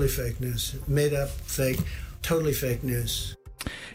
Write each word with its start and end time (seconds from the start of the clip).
totally 0.00 0.32
fake 0.32 0.40
news. 0.40 0.76
Made 0.86 1.22
up, 1.22 1.28
fake, 1.46 1.82
totally 2.22 2.54
fake 2.54 2.86
news. 2.86 3.36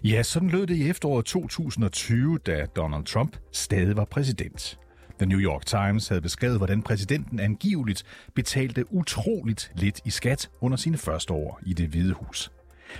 Ja, 0.03 0.23
sådan 0.23 0.49
lød 0.49 0.67
det 0.67 0.75
i 0.75 0.89
efteråret 0.89 1.25
2020, 1.25 2.37
da 2.37 2.65
Donald 2.75 3.05
Trump 3.05 3.37
stadig 3.51 3.97
var 3.97 4.05
præsident. 4.05 4.79
The 5.19 5.25
New 5.25 5.39
York 5.39 5.65
Times 5.65 6.07
havde 6.07 6.21
beskrevet, 6.21 6.57
hvordan 6.57 6.81
præsidenten 6.81 7.39
angiveligt 7.39 8.03
betalte 8.35 8.93
utroligt 8.93 9.71
lidt 9.75 9.99
i 10.05 10.09
skat 10.09 10.49
under 10.61 10.77
sine 10.77 10.97
første 10.97 11.33
år 11.33 11.59
i 11.65 11.73
det 11.73 11.87
hvide 11.87 12.13
hus. 12.13 12.51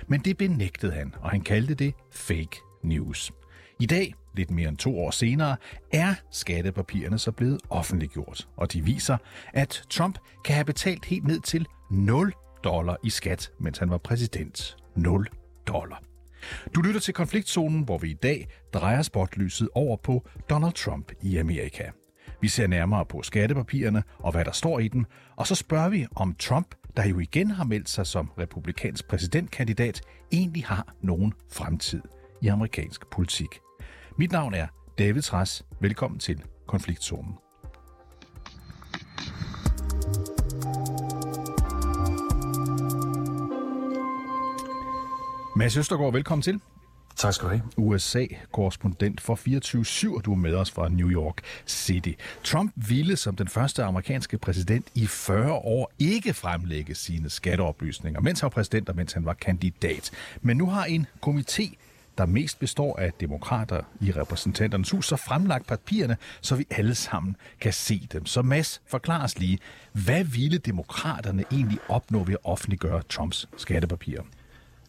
Men 0.08 0.20
det 0.20 0.36
benægtede 0.36 0.92
han, 0.92 1.14
og 1.20 1.30
han 1.30 1.40
kaldte 1.40 1.74
det 1.74 1.94
fake 2.12 2.60
news. 2.84 3.32
I 3.80 3.86
dag, 3.86 4.14
lidt 4.36 4.50
mere 4.50 4.68
end 4.68 4.76
to 4.76 4.98
år 4.98 5.10
senere, 5.10 5.56
er 5.92 6.14
skattepapirerne 6.30 7.18
så 7.18 7.32
blevet 7.32 7.60
offentliggjort, 7.70 8.48
og 8.56 8.72
de 8.72 8.84
viser, 8.84 9.16
at 9.54 9.82
Trump 9.90 10.18
kan 10.44 10.54
have 10.54 10.64
betalt 10.64 11.04
helt 11.04 11.26
ned 11.26 11.40
til 11.40 11.66
0 11.90 12.32
dollar 12.66 12.96
i 13.02 13.10
skat, 13.10 13.50
mens 13.58 13.78
han 13.78 13.90
var 13.90 13.98
præsident. 13.98 14.76
0 14.94 15.28
dollar. 15.66 16.02
Du 16.74 16.82
lytter 16.82 17.00
til 17.00 17.14
konfliktzonen, 17.14 17.82
hvor 17.82 17.98
vi 17.98 18.10
i 18.10 18.14
dag 18.14 18.48
drejer 18.74 19.02
spotlyset 19.02 19.68
over 19.74 19.96
på 19.96 20.26
Donald 20.50 20.72
Trump 20.72 21.12
i 21.22 21.36
Amerika. 21.36 21.90
Vi 22.40 22.48
ser 22.48 22.66
nærmere 22.66 23.06
på 23.06 23.22
skattepapirerne 23.22 24.02
og 24.18 24.32
hvad 24.32 24.44
der 24.44 24.52
står 24.52 24.78
i 24.78 24.88
dem, 24.88 25.04
og 25.36 25.46
så 25.46 25.54
spørger 25.54 25.88
vi, 25.88 26.06
om 26.16 26.34
Trump, 26.34 26.74
der 26.96 27.08
jo 27.08 27.18
igen 27.18 27.50
har 27.50 27.64
meldt 27.64 27.88
sig 27.88 28.06
som 28.06 28.30
republikansk 28.38 29.08
præsidentkandidat, 29.08 30.00
egentlig 30.32 30.64
har 30.64 30.94
nogen 31.00 31.32
fremtid 31.52 32.02
i 32.42 32.46
amerikansk 32.48 33.10
politik. 33.10 33.60
Mit 34.18 34.32
navn 34.32 34.54
er 34.54 34.66
David 34.98 35.22
Træs. 35.22 35.64
Velkommen 35.80 36.20
til 36.20 36.42
Konfliktzonen. 36.66 37.45
Mads 45.56 45.76
Østergaard, 45.76 46.12
velkommen 46.12 46.42
til. 46.42 46.60
Tak 47.16 47.34
skal 47.34 47.48
du 47.48 47.50
have. 47.50 47.62
USA-korrespondent 47.76 49.20
for 49.20 49.34
24-7, 50.12 50.16
og 50.16 50.24
du 50.24 50.32
er 50.32 50.36
med 50.36 50.54
os 50.54 50.70
fra 50.70 50.88
New 50.88 51.10
York 51.10 51.36
City. 51.66 52.12
Trump 52.44 52.72
ville 52.74 53.16
som 53.16 53.36
den 53.36 53.48
første 53.48 53.84
amerikanske 53.84 54.38
præsident 54.38 54.86
i 54.94 55.06
40 55.06 55.52
år 55.52 55.92
ikke 55.98 56.34
fremlægge 56.34 56.94
sine 56.94 57.30
skatteoplysninger, 57.30 58.20
mens 58.20 58.40
han 58.40 58.46
var 58.46 58.50
præsident 58.50 58.88
og 58.88 58.96
mens 58.96 59.12
han 59.12 59.24
var 59.24 59.32
kandidat. 59.32 60.10
Men 60.42 60.56
nu 60.56 60.66
har 60.66 60.84
en 60.84 61.06
komité 61.26 61.74
der 62.18 62.26
mest 62.26 62.58
består 62.58 62.98
af 62.98 63.12
demokrater 63.20 63.80
i 64.00 64.12
repræsentanternes 64.12 64.90
hus, 64.90 65.06
så 65.06 65.16
fremlagt 65.16 65.66
papirerne, 65.66 66.16
så 66.40 66.56
vi 66.56 66.66
alle 66.70 66.94
sammen 66.94 67.36
kan 67.60 67.72
se 67.72 68.08
dem. 68.12 68.26
Så 68.26 68.42
Mads, 68.42 68.82
forklares 68.86 69.38
lige, 69.38 69.58
hvad 69.92 70.24
ville 70.24 70.58
demokraterne 70.58 71.44
egentlig 71.52 71.78
opnå 71.88 72.24
ved 72.24 72.34
at 72.34 72.44
offentliggøre 72.44 73.02
Trumps 73.02 73.48
skattepapirer? 73.56 74.22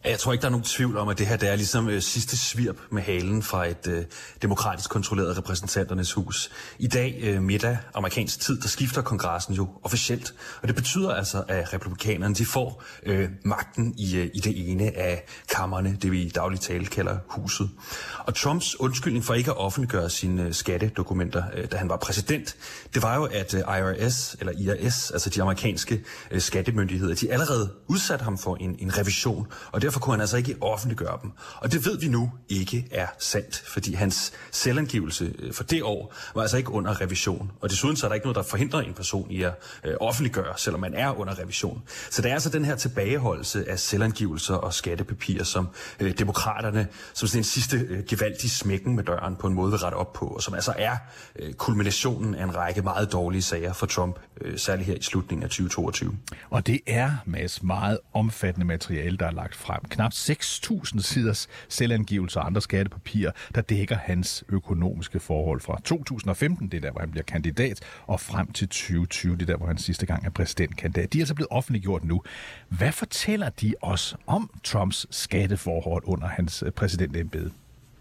Jeg 0.04 0.18
tror 0.18 0.32
ikke, 0.32 0.42
der 0.42 0.48
er 0.48 0.50
nogen 0.50 0.64
tvivl 0.64 0.96
om, 0.96 1.08
at 1.08 1.18
det 1.18 1.26
her 1.26 1.36
det 1.36 1.48
er 1.48 1.56
ligesom 1.56 1.88
øh, 1.88 2.02
sidste 2.02 2.36
svirp 2.36 2.76
med 2.90 3.02
halen 3.02 3.42
fra 3.42 3.66
et 3.66 3.86
øh, 3.88 4.04
demokratisk 4.42 4.90
kontrolleret 4.90 5.38
repræsentanternes 5.38 6.12
hus. 6.12 6.50
I 6.78 6.86
dag 6.86 7.18
øh, 7.22 7.42
middag 7.42 7.78
amerikansk 7.94 8.40
tid, 8.40 8.60
der 8.60 8.68
skifter 8.68 9.02
kongressen 9.02 9.54
jo 9.54 9.68
officielt. 9.82 10.34
Og 10.62 10.68
det 10.68 10.76
betyder 10.76 11.14
altså, 11.14 11.44
at 11.48 11.72
republikanerne 11.72 12.34
de 12.34 12.46
får 12.46 12.82
øh, 13.02 13.28
magten 13.44 13.94
i, 13.96 14.16
øh, 14.16 14.30
i 14.34 14.40
det 14.40 14.70
ene 14.70 14.96
af 14.96 15.24
kammerne, 15.48 15.98
det 16.02 16.12
vi 16.12 16.22
i 16.22 16.28
daglig 16.28 16.60
tale 16.60 16.86
kalder 16.86 17.18
huset. 17.28 17.70
Og 18.18 18.34
Trumps 18.34 18.80
undskyldning 18.80 19.24
for 19.24 19.34
ikke 19.34 19.50
at 19.50 19.56
offentliggøre 19.56 20.10
sine 20.10 20.42
øh, 20.42 20.54
skattedokumenter, 20.54 21.42
øh, 21.54 21.70
da 21.70 21.76
han 21.76 21.88
var 21.88 21.96
præsident, 21.96 22.56
det 22.94 23.02
var 23.02 23.16
jo, 23.16 23.24
at 23.24 23.54
øh, 23.54 23.60
IRS, 23.60 24.36
eller 24.40 24.52
IRS, 24.52 25.10
altså 25.10 25.30
de 25.30 25.42
amerikanske 25.42 26.04
øh, 26.30 26.40
skattemyndigheder, 26.40 27.14
de 27.14 27.32
allerede 27.32 27.72
udsatte 27.86 28.24
ham 28.24 28.38
for 28.38 28.56
en, 28.60 28.76
en 28.78 28.98
revision. 28.98 29.46
Og 29.72 29.82
derfor 29.88 30.00
kunne 30.00 30.12
han 30.12 30.20
altså 30.20 30.36
ikke 30.36 30.56
offentliggøre 30.60 31.18
dem. 31.22 31.32
Og 31.56 31.72
det 31.72 31.86
ved 31.86 31.98
vi 31.98 32.08
nu 32.08 32.30
ikke 32.48 32.88
er 32.90 33.06
sandt, 33.18 33.62
fordi 33.66 33.94
hans 33.94 34.32
selvangivelse 34.50 35.34
øh, 35.38 35.52
for 35.52 35.64
det 35.64 35.82
år 35.82 36.14
var 36.34 36.42
altså 36.42 36.56
ikke 36.56 36.70
under 36.70 37.00
revision. 37.00 37.50
Og 37.60 37.70
desuden 37.70 37.96
så 37.96 38.06
er 38.06 38.08
der 38.08 38.14
ikke 38.14 38.26
noget, 38.26 38.36
der 38.36 38.42
forhindrer 38.42 38.80
en 38.80 38.94
person 38.94 39.30
i 39.30 39.42
at 39.42 39.52
øh, 39.84 39.94
offentliggøre, 40.00 40.54
selvom 40.56 40.80
man 40.80 40.94
er 40.94 41.20
under 41.20 41.38
revision. 41.38 41.82
Så 42.10 42.22
det 42.22 42.30
er 42.30 42.34
altså 42.34 42.50
den 42.50 42.64
her 42.64 42.76
tilbageholdelse 42.76 43.70
af 43.70 43.78
selvangivelser 43.78 44.54
og 44.54 44.74
skattepapirer, 44.74 45.44
som 45.44 45.68
øh, 46.00 46.18
demokraterne 46.18 46.88
som 47.14 47.28
sådan 47.28 47.40
en 47.40 47.44
sidste 47.44 47.76
øh, 47.76 48.04
gevaldig 48.08 48.50
smækken 48.50 48.96
med 48.96 49.04
døren 49.04 49.36
på 49.36 49.46
en 49.46 49.54
måde 49.54 49.70
vil 49.70 49.80
rette 49.80 49.94
op 49.96 50.12
på, 50.12 50.26
og 50.26 50.42
som 50.42 50.54
altså 50.54 50.74
er 50.76 50.96
øh, 51.38 51.52
kulminationen 51.52 52.34
af 52.34 52.44
en 52.44 52.56
række 52.56 52.82
meget 52.82 53.12
dårlige 53.12 53.42
sager 53.42 53.72
for 53.72 53.86
Trump, 53.86 54.18
øh, 54.40 54.58
særligt 54.58 54.86
her 54.86 54.94
i 54.94 55.02
slutningen 55.02 55.42
af 55.42 55.50
2022. 55.50 56.16
Og 56.50 56.66
det 56.66 56.80
er, 56.86 57.12
Mads, 57.24 57.62
meget 57.62 57.98
omfattende 58.12 58.66
materiale, 58.66 59.16
der 59.16 59.26
er 59.26 59.30
lagt 59.30 59.54
frem. 59.54 59.77
Knap 59.88 60.12
6.000 60.12 61.00
siders 61.00 61.48
selvangivelser 61.68 62.40
og 62.40 62.46
andre 62.46 62.60
skattepapirer, 62.60 63.30
der 63.54 63.60
dækker 63.60 63.96
hans 63.96 64.44
økonomiske 64.48 65.20
forhold 65.20 65.60
fra 65.60 65.80
2015, 65.84 66.68
det 66.68 66.76
er 66.76 66.80
der, 66.80 66.90
hvor 66.90 67.00
han 67.00 67.10
bliver 67.10 67.24
kandidat, 67.24 67.80
og 68.06 68.20
frem 68.20 68.52
til 68.52 68.68
2020, 68.68 69.36
det 69.36 69.42
er 69.42 69.46
der, 69.46 69.56
hvor 69.56 69.66
han 69.66 69.78
sidste 69.78 70.06
gang 70.06 70.26
er 70.26 70.30
præsidentkandidat. 70.30 71.12
De 71.12 71.18
er 71.18 71.22
altså 71.22 71.34
blevet 71.34 71.50
offentliggjort 71.50 72.04
nu. 72.04 72.22
Hvad 72.68 72.92
fortæller 72.92 73.48
de 73.48 73.74
os 73.82 74.16
om 74.26 74.50
Trumps 74.64 75.06
skatteforhold 75.10 76.02
under 76.06 76.28
hans 76.28 76.62
øh, 76.66 76.72
præsidentembede? 76.72 77.50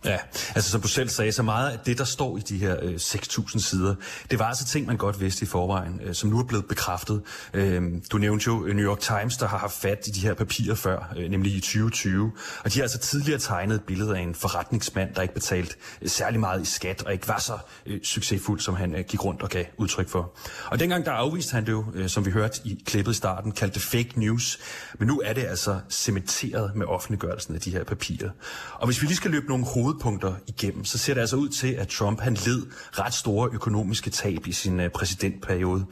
Ja, 0.08 0.18
altså 0.56 0.72
som 0.72 0.82
du 0.82 0.88
selv 0.88 1.10
sagde, 1.10 1.32
så 1.32 1.44
meget 1.44 1.72
af 1.72 1.80
det, 1.80 1.98
der 1.98 2.04
står 2.04 2.38
i 2.38 2.42
de 2.42 2.58
her 2.58 2.76
øh, 2.82 2.94
6.000 2.96 3.60
sider, 3.60 3.96
det 4.32 4.40
var 4.40 4.46
altså 4.46 4.66
ting, 4.66 4.88
man 4.88 4.98
godt 4.98 5.20
vidste 5.20 5.44
i 5.44 5.46
forvejen, 5.48 6.02
øh, 6.04 6.14
som 6.14 6.30
nu 6.30 6.40
er 6.40 6.44
blevet 6.44 6.66
bekræftet. 6.66 7.22
Øh, 7.54 7.84
du 8.12 8.18
nævnte 8.18 8.48
jo 8.48 8.66
øh, 8.66 8.76
New 8.76 8.86
York 8.86 9.00
Times, 9.00 9.38
der 9.38 9.48
har 9.48 9.58
haft 9.58 9.74
fat 9.74 10.08
i 10.08 10.12
de 10.12 10.20
her 10.20 10.34
papirer 10.34 10.76
før, 10.76 11.14
øh, 11.18 11.30
nemlig 11.30 11.56
i 11.56 11.60
2020. 11.60 12.32
Og 12.64 12.74
de 12.74 12.80
har 12.80 12.84
altså 12.84 12.98
tidligere 12.98 13.40
tegnet 13.40 13.76
et 13.76 13.84
billede 13.84 14.18
af 14.18 14.22
en 14.22 14.36
forretningsmand, 14.36 15.16
der 15.16 15.22
ikke 15.22 15.34
betalt 15.34 15.78
øh, 16.02 16.10
særlig 16.10 16.40
meget 16.40 16.62
i 16.62 16.66
skat, 16.66 17.04
og 17.04 17.14
ikke 17.14 17.28
var 17.28 17.40
så 17.40 17.58
øh, 17.86 18.02
succesfuld, 18.04 18.60
som 18.60 18.76
han 18.76 18.96
øh, 18.96 19.06
gik 19.08 19.26
rundt 19.26 19.42
og 19.42 19.50
gav 19.50 19.66
udtryk 19.78 20.10
for. 20.10 20.34
Og 20.72 20.80
dengang 20.80 21.06
der 21.06 21.12
afviste 21.12 21.54
han 21.54 21.66
det 21.66 21.72
jo, 21.72 21.86
øh, 21.94 22.10
som 22.10 22.26
vi 22.26 22.32
hørte 22.32 22.62
i 22.64 22.84
klippet 22.86 23.12
i 23.12 23.16
starten, 23.16 23.52
kaldte 23.52 23.74
det 23.74 23.82
fake 23.82 24.20
news. 24.20 24.60
Men 25.00 25.08
nu 25.08 25.22
er 25.26 25.34
det 25.34 25.44
altså 25.44 25.80
cementeret 25.90 26.76
med 26.76 26.86
offentliggørelsen 26.86 27.56
af 27.56 27.62
de 27.62 27.72
her 27.72 27.84
papirer. 27.84 28.30
Og 28.74 28.86
hvis 28.86 29.02
vi 29.02 29.08
lige 29.08 29.18
skal 29.18 29.32
løbe 29.32 29.48
nogle 29.48 29.66
hovedpunkter 30.04 30.34
igennem, 30.48 30.86
så 30.86 30.98
ser 30.98 31.14
det 31.14 31.22
altså 31.22 31.36
ud 31.36 31.50
til, 31.50 31.68
at 31.68 31.88
Trump 31.88 32.22
han 32.22 32.34
led 32.34 32.68
ret 32.92 33.14
store 33.14 33.50
økonomiske 33.54 34.10
tab 34.10 34.48
i 34.48 34.52
sin 34.52 34.80
øh, 34.80 34.90
præsidentperiode. 34.90 35.86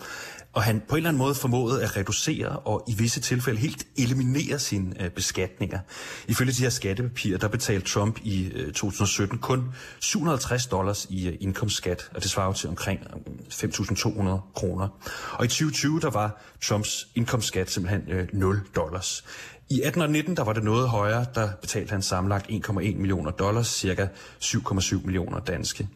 Og 0.53 0.63
han 0.63 0.81
på 0.89 0.95
en 0.95 0.97
eller 0.97 1.09
anden 1.09 1.17
måde 1.17 1.35
formåede 1.35 1.83
at 1.83 1.97
reducere 1.97 2.49
og 2.49 2.83
i 2.87 2.93
visse 2.93 3.19
tilfælde 3.19 3.59
helt 3.59 3.87
eliminere 3.97 4.59
sine 4.59 5.03
øh, 5.03 5.09
beskatninger. 5.09 5.79
Ifølge 6.27 6.51
de 6.51 6.61
her 6.61 6.69
skattepapirer, 6.69 7.37
der 7.37 7.47
betalte 7.47 7.87
Trump 7.87 8.19
i 8.23 8.51
øh, 8.53 8.73
2017 8.73 9.37
kun 9.37 9.63
750 9.99 10.65
dollars 10.65 11.07
i 11.09 11.27
øh, 11.27 11.37
indkomstskat, 11.39 12.09
og 12.15 12.21
det 12.23 12.31
svarer 12.31 12.53
til 12.53 12.69
omkring 12.69 12.99
øh, 13.27 13.33
5.200 13.51 14.53
kroner. 14.55 14.87
Og 15.31 15.45
i 15.45 15.47
2020, 15.47 15.99
der 15.99 16.09
var 16.09 16.41
Trumps 16.63 17.07
indkomstskat 17.15 17.71
simpelthen 17.71 18.03
øh, 18.11 18.27
0 18.33 18.61
dollars. 18.75 19.23
I 19.69 19.81
18 19.81 20.01
og 20.01 20.09
19, 20.09 20.37
der 20.37 20.43
var 20.43 20.53
det 20.53 20.63
noget 20.63 20.89
højere, 20.89 21.25
der 21.35 21.49
betalte 21.61 21.91
han 21.91 22.01
samlet 22.01 22.43
1,1 22.49 22.73
millioner 22.73 23.31
dollars, 23.31 23.67
cirka 23.67 24.07
7,7 24.43 25.05
millioner 25.05 25.39
danske. 25.39 25.87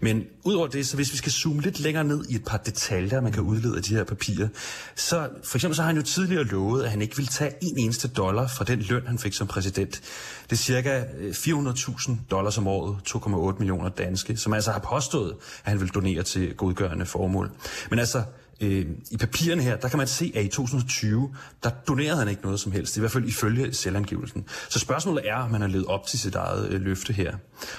Men 0.00 0.24
udover 0.44 0.66
det, 0.66 0.86
så 0.86 0.96
hvis 0.96 1.12
vi 1.12 1.16
skal 1.16 1.32
zoome 1.32 1.60
lidt 1.60 1.80
længere 1.80 2.04
ned 2.04 2.24
i 2.28 2.34
et 2.34 2.44
par 2.44 2.56
detaljer, 2.56 3.20
man 3.20 3.32
kan 3.32 3.42
udlede 3.42 3.76
af 3.76 3.82
de 3.82 3.94
her 3.94 4.04
papirer, 4.04 4.48
så 4.94 5.28
for 5.44 5.58
eksempel 5.58 5.76
så 5.76 5.82
har 5.82 5.86
han 5.86 5.96
jo 5.96 6.02
tidligere 6.02 6.44
lovet, 6.44 6.84
at 6.84 6.90
han 6.90 7.02
ikke 7.02 7.16
ville 7.16 7.28
tage 7.28 7.52
en 7.62 7.78
eneste 7.78 8.08
dollar 8.08 8.48
fra 8.48 8.64
den 8.64 8.78
løn, 8.78 9.06
han 9.06 9.18
fik 9.18 9.32
som 9.32 9.46
præsident. 9.46 10.00
Det 10.44 10.52
er 10.52 10.56
cirka 10.56 11.04
øh, 11.18 11.30
400.000 11.30 12.12
dollars 12.30 12.58
om 12.58 12.66
året, 12.66 12.96
2,8 13.08 13.58
millioner 13.58 13.88
danske, 13.88 14.36
som 14.36 14.52
altså 14.52 14.70
har 14.72 14.80
påstået, 14.80 15.34
at 15.64 15.70
han 15.70 15.80
vil 15.80 15.88
donere 15.88 16.22
til 16.22 16.54
godgørende 16.54 17.06
formål. 17.06 17.50
Men 17.90 17.98
altså, 17.98 18.22
øh, 18.60 18.86
i 19.10 19.16
papirerne 19.16 19.62
her, 19.62 19.76
der 19.76 19.88
kan 19.88 19.98
man 19.98 20.06
se, 20.06 20.32
at 20.34 20.44
i 20.44 20.48
2020, 20.48 21.34
der 21.62 21.70
donerede 21.88 22.18
han 22.18 22.28
ikke 22.28 22.42
noget 22.42 22.60
som 22.60 22.72
helst, 22.72 22.96
i 22.96 23.00
hvert 23.00 23.12
fald 23.12 23.24
ifølge 23.24 23.74
selvangivelsen. 23.74 24.44
Så 24.68 24.78
spørgsmålet 24.78 25.28
er, 25.28 25.36
om 25.36 25.52
han 25.52 25.60
har 25.60 25.68
levet 25.68 25.86
op 25.86 26.06
til 26.06 26.18
sit 26.18 26.34
eget 26.34 26.68
øh, 26.70 26.80
løfte 26.80 27.12
her. 27.12 27.36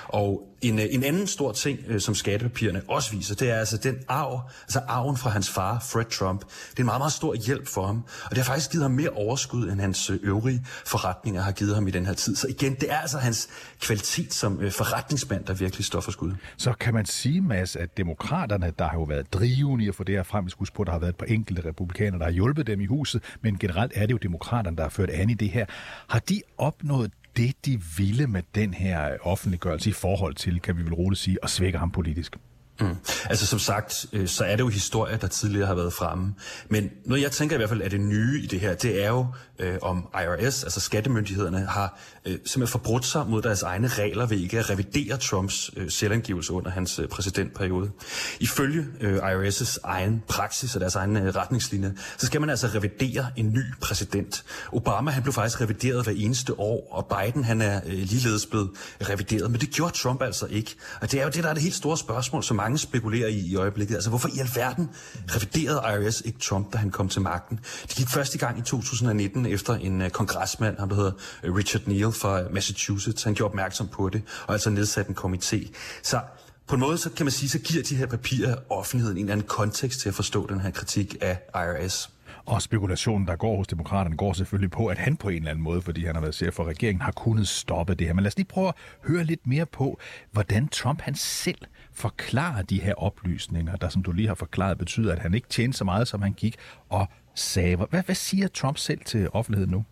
Og 0.08 0.49
en, 0.62 0.80
øh, 0.80 0.86
en 0.90 1.04
anden 1.04 1.28
stor 1.28 1.52
ting, 1.52 1.80
øh, 1.88 2.02
som 2.02 2.16
skattepapirerne 2.16 2.82
også 2.88 3.12
viser, 3.12 3.36
det 3.36 3.50
er 3.50 3.56
altså 3.56 3.78
den 3.78 3.96
arv, 4.08 4.42
altså 4.64 4.80
arven 4.88 5.18
fra 5.18 5.30
hans 5.30 5.50
far, 5.50 5.80
Fred 5.80 6.06
Trump. 6.06 6.42
Det 6.42 6.78
er 6.78 6.80
en 6.80 6.86
meget, 6.86 7.00
meget 7.00 7.14
stor 7.14 7.34
hjælp 7.34 7.68
for 7.68 7.86
ham, 7.86 8.04
og 8.24 8.30
det 8.30 8.38
har 8.38 8.44
faktisk 8.44 8.72
givet 8.72 8.84
ham 8.84 8.92
mere 8.92 9.10
overskud, 9.10 9.70
end 9.70 9.82
hans 9.82 10.10
øh, 10.10 10.20
øvrige 10.24 10.66
forretninger 10.86 11.42
har 11.42 11.52
givet 11.52 11.76
ham 11.76 11.88
i 11.88 11.92
den 11.92 12.06
her 12.06 12.14
tid. 12.14 12.36
Så 12.36 12.48
igen, 12.48 12.76
det 12.76 12.92
er 12.92 12.98
altså 12.98 13.18
hans 13.18 13.50
kvalitet 13.82 14.34
som 14.34 14.72
forretningsmand, 14.72 15.46
der 15.46 15.54
virkelig 15.54 15.86
står 15.86 16.02
for 16.02 16.12
skud. 16.12 16.32
Så 16.58 16.74
kan 16.80 16.94
man 16.94 17.06
sige, 17.06 17.42
Mads, 17.42 17.76
at 17.76 17.98
demokraterne, 17.98 18.74
der 18.80 18.88
har 18.88 18.98
jo 18.98 19.04
været 19.04 19.34
drivende 19.34 19.86
i 19.86 19.88
at 19.88 19.96
få 19.96 20.04
det 20.04 20.16
her 20.16 20.24
frem, 20.24 20.46
vi 20.46 20.52
på, 20.74 20.84
der 20.84 20.92
har 20.92 21.00
været 21.00 21.10
et 21.10 21.16
par 21.16 21.26
enkelte 21.26 21.66
republikanere, 21.66 22.20
der 22.20 22.26
har 22.26 22.32
hjulpet 22.32 22.68
dem 22.68 22.82
i 22.82 22.86
huset, 22.86 23.24
men 23.42 23.58
generelt 23.58 23.92
er 23.96 24.06
det 24.06 24.12
jo 24.12 24.18
demokraterne, 24.18 24.78
der 24.78 24.84
har 24.84 24.90
ført 24.90 25.10
an 25.10 25.30
i 25.30 25.34
det 25.34 25.50
her. 25.50 25.66
Har 26.08 26.20
de 26.20 26.42
opnået 26.58 27.12
det, 27.40 27.66
de 27.66 27.82
ville 27.98 28.28
med 28.28 28.44
den 28.56 28.74
her 28.74 29.18
offentliggørelse 29.22 29.90
i 29.90 29.94
forhold 29.94 30.36
til, 30.36 30.60
kan 30.60 30.78
vi 30.78 30.84
vel 30.84 30.94
roligt 30.94 31.22
sige, 31.22 31.38
at 31.44 31.50
svække 31.50 31.78
ham 31.78 31.92
politisk? 31.92 32.36
Mm. 32.80 32.96
Altså 33.30 33.46
som 33.46 33.60
sagt, 33.60 34.06
øh, 34.14 34.28
så 34.28 34.44
er 34.44 34.56
det 34.56 34.60
jo 34.60 34.68
historier, 34.68 35.18
der 35.18 35.28
tidligere 35.28 35.68
har 35.68 35.76
været 35.76 35.94
fremme. 35.94 36.36
Men 36.70 36.90
noget 37.06 37.22
jeg 37.22 37.32
tænker 37.32 37.56
i 37.56 37.58
hvert 37.58 37.70
fald 37.70 37.82
er 37.82 37.90
det 37.90 38.02
nye 38.02 38.42
i 38.44 38.46
det 38.46 38.60
her, 38.60 38.76
det 38.76 39.04
er 39.04 39.08
jo 39.08 39.26
øh, 39.60 39.78
om 39.82 40.08
IRS, 40.14 40.64
altså 40.64 40.80
skattemyndighederne, 40.80 41.60
har 41.60 42.00
øh, 42.26 42.32
simpelthen 42.32 42.68
forbrudt 42.68 43.06
sig 43.06 43.28
mod 43.28 43.42
deres 43.42 43.62
egne 43.62 43.88
regler 43.88 44.26
ved 44.26 44.38
ikke 44.38 44.60
at 44.60 44.70
revidere 44.70 45.18
Trumps 45.18 45.72
øh, 45.78 45.92
selvangivelse 45.92 46.54
under 46.54 46.72
hans 46.72 47.00
øh, 47.00 47.08
præsidentperiode. 47.08 47.92
Ifølge 48.40 48.86
øh, 49.02 49.18
IRS' 49.18 49.78
egen 49.84 50.24
praksis 50.28 50.76
og 50.76 50.82
deres 50.82 50.96
egne 50.96 51.22
øh, 51.22 51.36
retningslinje, 51.36 51.94
så 52.18 52.26
skal 52.26 52.42
man 52.42 52.50
altså 52.50 52.68
revidere 52.68 53.28
en 53.36 53.54
ny 53.54 53.64
præsident. 53.82 54.44
Obama 54.72 55.12
han 55.12 55.24
blev 55.24 55.34
faktisk 55.34 55.62
revideret 55.62 56.04
hver 56.04 56.14
eneste 56.16 56.60
år, 56.60 56.88
og 56.92 57.06
Biden 57.18 57.44
han 57.44 57.62
er 57.62 57.82
øh, 57.86 57.94
ligeledes 57.94 58.46
blevet 58.46 58.70
revideret, 59.02 59.52
men 59.52 59.62
det 59.62 59.70
gjorde 59.70 59.94
Trump 59.94 60.22
altså 60.22 60.46
ikke. 60.46 60.76
Og 61.02 61.12
det 61.12 61.20
er 61.20 61.24
jo 61.24 61.30
det, 61.30 61.44
der 61.44 61.50
er 61.50 61.54
det 61.54 61.64
helt 61.64 61.76
store 61.76 61.98
spørgsmål, 61.98 62.44
som 62.44 62.58
mange 62.58 62.69
spekulerer 62.78 63.28
i 63.28 63.40
i 63.40 63.56
øjeblikket. 63.56 63.96
Altså 63.96 64.10
hvorfor 64.10 64.30
i 64.36 64.40
alverden 64.40 64.90
reviderede 65.36 66.06
IRS 66.06 66.22
ikke 66.26 66.40
Trump, 66.40 66.74
da 66.74 66.78
han 66.78 66.92
kom 66.92 67.10
til 67.10 67.22
magten? 67.22 67.60
Det 67.82 67.96
gik 67.96 68.08
første 68.10 68.38
gang 68.38 68.60
i 68.60 68.62
2019 68.62 69.46
efter 69.46 69.74
en 69.74 70.02
øh, 70.02 70.06
uh, 70.06 70.12
kongresmand, 70.12 70.80
ham 70.80 70.90
der 70.90 70.96
hedder 70.96 71.12
øh, 71.44 71.56
Richard 71.56 71.82
Neal 71.88 72.12
fra 72.12 72.42
Massachusetts. 72.54 73.24
Han 73.24 73.34
gjorde 73.34 73.52
opmærksom 73.52 73.88
på 73.88 74.10
det, 74.10 74.22
og 74.48 74.54
altså 74.54 74.70
nedsatte 74.70 75.10
en 75.10 75.18
komité. 75.18 75.72
Så 76.04 76.20
på 76.68 76.76
en 76.76 76.82
måde, 76.82 76.98
så 76.98 77.10
kan 77.10 77.26
man 77.26 77.32
sige, 77.32 77.50
så 77.50 77.60
giver 77.60 77.84
de 77.84 77.96
her 77.96 78.06
papirer 78.06 78.56
offentligheden 78.70 79.18
en 79.18 79.24
eller 79.24 79.34
anden 79.34 79.48
kontekst 79.48 80.00
til 80.00 80.10
at 80.10 80.16
forstå 80.16 80.48
den 80.48 80.62
her 80.62 80.72
kritik 80.72 81.16
af 81.22 81.40
IRS. 81.56 82.10
Og 82.50 82.62
spekulationen, 82.62 83.28
der 83.28 83.36
går 83.36 83.58
hos 83.58 83.68
demokraterne, 83.68 84.18
går 84.18 84.34
selvfølgelig 84.34 84.72
på, 84.72 84.88
at 84.88 84.98
han 84.98 85.18
på 85.18 85.30
en 85.30 85.36
eller 85.36 85.50
anden 85.50 85.64
måde, 85.64 85.82
fordi 85.82 86.06
han 86.06 86.16
har 86.16 86.22
været 86.22 86.36
chef 86.36 86.54
for 86.54 86.64
regeringen, 86.64 87.02
har 87.02 87.12
kunnet 87.12 87.48
stoppe 87.48 87.96
det 87.96 88.08
her. 88.08 88.14
Men 88.14 88.24
lad 88.24 88.28
os 88.28 88.38
lige 88.38 88.48
prøve 88.48 88.68
at 88.68 88.74
høre 89.08 89.24
lidt 89.24 89.48
mere 89.48 89.66
på, 89.66 90.00
hvordan 90.32 90.68
Trump 90.68 91.02
han 91.02 91.16
selv 91.16 91.58
forklarer 91.94 92.62
de 92.62 92.82
her 92.82 92.94
oplysninger, 92.94 93.76
der 93.76 93.90
som 93.90 94.04
du 94.04 94.12
lige 94.12 94.28
har 94.28 94.36
forklaret, 94.36 94.78
betyder, 94.78 95.14
at 95.14 95.20
han 95.20 95.34
ikke 95.34 95.48
tjente 95.48 95.78
så 95.78 95.84
meget, 95.84 96.08
som 96.08 96.22
han 96.22 96.34
gik 96.34 96.56
og 96.90 97.08
sagde. 97.36 97.76
Hvad, 97.76 98.04
hvad 98.04 98.16
siger 98.16 98.48
Trump 98.48 98.78
selv 98.78 99.00
til 99.06 99.30
offentligheden 99.34 99.72
nu? 99.72 99.86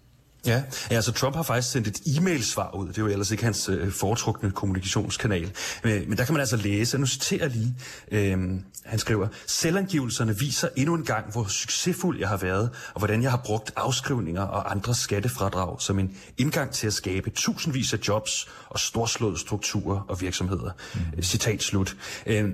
Ja, 0.47 0.63
altså 0.89 1.11
Trump 1.11 1.35
har 1.35 1.44
faktisk 1.44 1.71
sendt 1.71 1.88
et 1.88 2.17
e-mail-svar 2.17 2.75
ud. 2.75 2.88
Det 2.88 2.97
er 2.97 3.01
jo 3.01 3.07
ellers 3.07 3.31
ikke 3.31 3.44
hans 3.44 3.69
øh, 3.69 3.91
foretrukne 3.91 4.51
kommunikationskanal. 4.51 5.51
Men, 5.83 6.09
men 6.09 6.17
der 6.17 6.25
kan 6.25 6.33
man 6.33 6.39
altså 6.39 6.55
læse, 6.55 6.97
nu 6.97 7.05
citerer 7.05 7.47
lige, 7.47 7.75
øh, 8.11 8.38
han 8.85 8.99
skriver, 8.99 9.27
Selvangivelserne 9.45 10.39
viser 10.39 10.67
endnu 10.75 10.95
en 10.95 11.05
gang, 11.05 11.31
hvor 11.31 11.45
succesfuld 11.47 12.19
jeg 12.19 12.29
har 12.29 12.38
været, 12.38 12.69
og 12.94 12.99
hvordan 12.99 13.23
jeg 13.23 13.31
har 13.31 13.41
brugt 13.45 13.71
afskrivninger 13.75 14.41
og 14.41 14.71
andre 14.71 14.95
skattefradrag 14.95 15.81
som 15.81 15.99
en 15.99 16.17
indgang 16.38 16.71
til 16.71 16.88
at 16.88 16.94
skabe 16.94 17.29
tusindvis 17.29 17.94
af 17.94 17.99
jobs 18.07 18.47
og 18.69 18.79
storslåede 18.79 19.39
strukturer 19.39 19.99
og 20.07 20.21
virksomheder. 20.21 20.71
Mm. 20.95 21.23
Citat 21.23 21.63
slut. 21.63 21.95
Øh, 22.25 22.49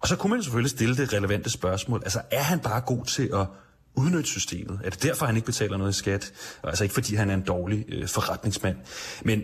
og 0.00 0.08
så 0.08 0.16
kunne 0.16 0.30
man 0.30 0.42
selvfølgelig 0.42 0.70
stille 0.70 0.96
det 0.96 1.12
relevante 1.12 1.50
spørgsmål. 1.50 2.00
Altså, 2.04 2.20
er 2.30 2.42
han 2.42 2.60
bare 2.60 2.80
god 2.80 3.04
til 3.04 3.30
at 3.34 3.46
udnytte 3.94 4.30
systemet? 4.30 4.80
Er 4.84 4.90
det 4.90 5.02
derfor, 5.02 5.26
han 5.26 5.36
ikke 5.36 5.46
betaler 5.46 5.76
noget 5.76 5.92
i 5.92 5.98
skat? 5.98 6.32
Altså 6.62 6.84
ikke 6.84 6.94
fordi 6.94 7.14
han 7.14 7.30
er 7.30 7.34
en 7.34 7.42
dårlig 7.42 7.84
øh, 7.88 8.08
forretningsmand. 8.08 8.76
Men 9.24 9.42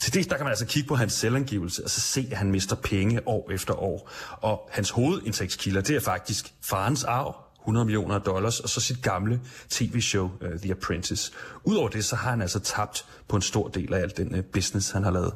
til 0.00 0.14
det, 0.14 0.30
der 0.30 0.36
kan 0.36 0.44
man 0.44 0.50
altså 0.50 0.66
kigge 0.66 0.88
på 0.88 0.94
hans 0.94 1.12
selvangivelse, 1.12 1.84
og 1.84 1.90
så 1.90 2.00
se, 2.00 2.28
at 2.30 2.36
han 2.36 2.50
mister 2.50 2.76
penge 2.76 3.28
år 3.28 3.50
efter 3.50 3.74
år. 3.74 4.10
Og 4.30 4.68
hans 4.72 4.90
hovedindtægtskilder, 4.90 5.80
det 5.80 5.96
er 5.96 6.00
faktisk 6.00 6.54
farens 6.62 7.04
arv, 7.04 7.49
100 7.62 7.84
millioner 7.84 8.18
dollars, 8.18 8.60
og 8.60 8.68
så 8.68 8.80
sit 8.80 9.02
gamle 9.02 9.40
tv-show, 9.68 10.30
uh, 10.40 10.60
The 10.62 10.70
Apprentice. 10.70 11.32
Udover 11.64 11.88
det, 11.88 12.04
så 12.04 12.16
har 12.16 12.30
han 12.30 12.40
altså 12.40 12.60
tabt 12.60 13.04
på 13.28 13.36
en 13.36 13.42
stor 13.42 13.68
del 13.68 13.94
af 13.94 13.98
alt 13.98 14.16
den 14.16 14.34
uh, 14.34 14.40
business, 14.44 14.90
han 14.90 15.04
har 15.04 15.10
lavet. 15.10 15.34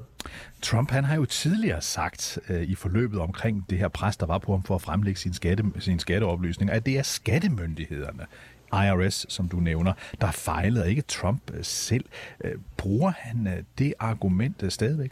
Trump 0.62 0.91
han 0.91 1.05
har 1.05 1.17
jo 1.17 1.25
tidligere 1.25 1.82
sagt 1.82 2.38
uh, 2.50 2.56
i 2.56 2.75
forløbet 2.75 3.21
omkring 3.21 3.67
det 3.71 3.79
her 3.79 3.88
pres, 3.88 4.17
der 4.17 4.26
var 4.26 4.38
på 4.38 4.53
ham 4.53 4.62
for 4.62 4.75
at 4.75 4.82
fremlægge 4.82 5.21
sin, 5.21 5.35
skatte, 5.35 5.65
sin 5.79 5.99
skatteoplysning, 5.99 6.71
at 6.71 6.87
det 6.87 6.99
er 6.99 7.03
skattemyndighederne, 7.03 8.27
IRS, 8.73 9.27
som 9.29 9.49
du 9.49 9.56
nævner, 9.56 9.93
der 10.20 10.31
fejlede, 10.31 10.91
ikke 10.91 11.03
Trump 11.03 11.50
uh, 11.50 11.59
selv. 11.62 12.05
Uh, 12.44 12.50
bruger 12.77 13.12
han 13.17 13.47
uh, 13.47 13.65
det 13.79 13.94
argument 13.99 14.62
uh, 14.62 14.69
stadigvæk? 14.69 15.11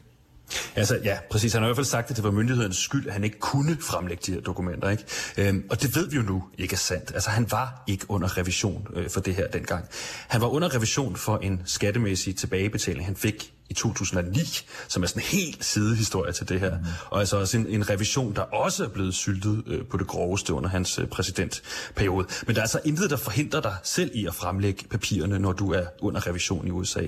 Altså, 0.76 1.00
ja, 1.04 1.18
præcis. 1.30 1.52
Han 1.52 1.62
har 1.62 1.66
i 1.66 1.68
hvert 1.68 1.76
fald 1.76 1.86
sagt, 1.86 2.10
at 2.10 2.16
det 2.16 2.24
var 2.24 2.30
myndighedernes 2.30 2.76
skyld, 2.76 3.06
at 3.06 3.12
han 3.12 3.24
ikke 3.24 3.38
kunne 3.38 3.76
fremlægge 3.80 4.22
de 4.26 4.32
her 4.32 4.40
dokumenter. 4.40 4.90
Ikke? 4.90 5.04
Øhm, 5.38 5.64
og 5.70 5.82
det 5.82 5.96
ved 5.96 6.10
vi 6.10 6.16
jo 6.16 6.22
nu 6.22 6.44
ikke 6.58 6.72
er 6.72 6.76
sandt. 6.76 7.10
Altså, 7.14 7.30
han 7.30 7.50
var 7.50 7.84
ikke 7.86 8.04
under 8.08 8.38
revision 8.38 8.86
øh, 8.94 9.10
for 9.10 9.20
det 9.20 9.34
her 9.34 9.46
dengang. 9.46 9.84
Han 10.28 10.40
var 10.40 10.46
under 10.46 10.74
revision 10.74 11.16
for 11.16 11.38
en 11.38 11.62
skattemæssig 11.64 12.36
tilbagebetaling, 12.36 13.06
han 13.06 13.16
fik 13.16 13.52
i 13.72 13.74
2009, 13.74 14.40
som 14.88 15.02
er 15.02 15.06
sådan 15.06 15.22
en 15.22 15.26
helt 15.26 15.64
sidehistorie 15.64 16.32
til 16.32 16.48
det 16.48 16.60
her. 16.60 16.78
Mm. 16.78 16.84
Og 17.10 17.20
altså 17.20 17.36
også 17.36 17.56
en, 17.56 17.66
en 17.66 17.90
revision, 17.90 18.34
der 18.34 18.42
også 18.42 18.84
er 18.84 18.88
blevet 18.88 19.14
syltet 19.14 19.62
øh, 19.66 19.84
på 19.90 19.96
det 19.96 20.06
groveste 20.06 20.54
under 20.54 20.70
hans 20.70 20.98
øh, 20.98 21.06
præsidentperiode. 21.06 22.26
Men 22.46 22.54
der 22.54 22.60
er 22.60 22.64
altså 22.64 22.80
intet, 22.84 23.10
der 23.10 23.16
forhindrer 23.16 23.60
dig 23.60 23.74
selv 23.82 24.10
i 24.14 24.26
at 24.26 24.34
fremlægge 24.34 24.84
papirerne, 24.90 25.38
når 25.38 25.52
du 25.52 25.72
er 25.72 25.84
under 26.00 26.26
revision 26.26 26.66
i 26.66 26.70
USA. 26.70 27.02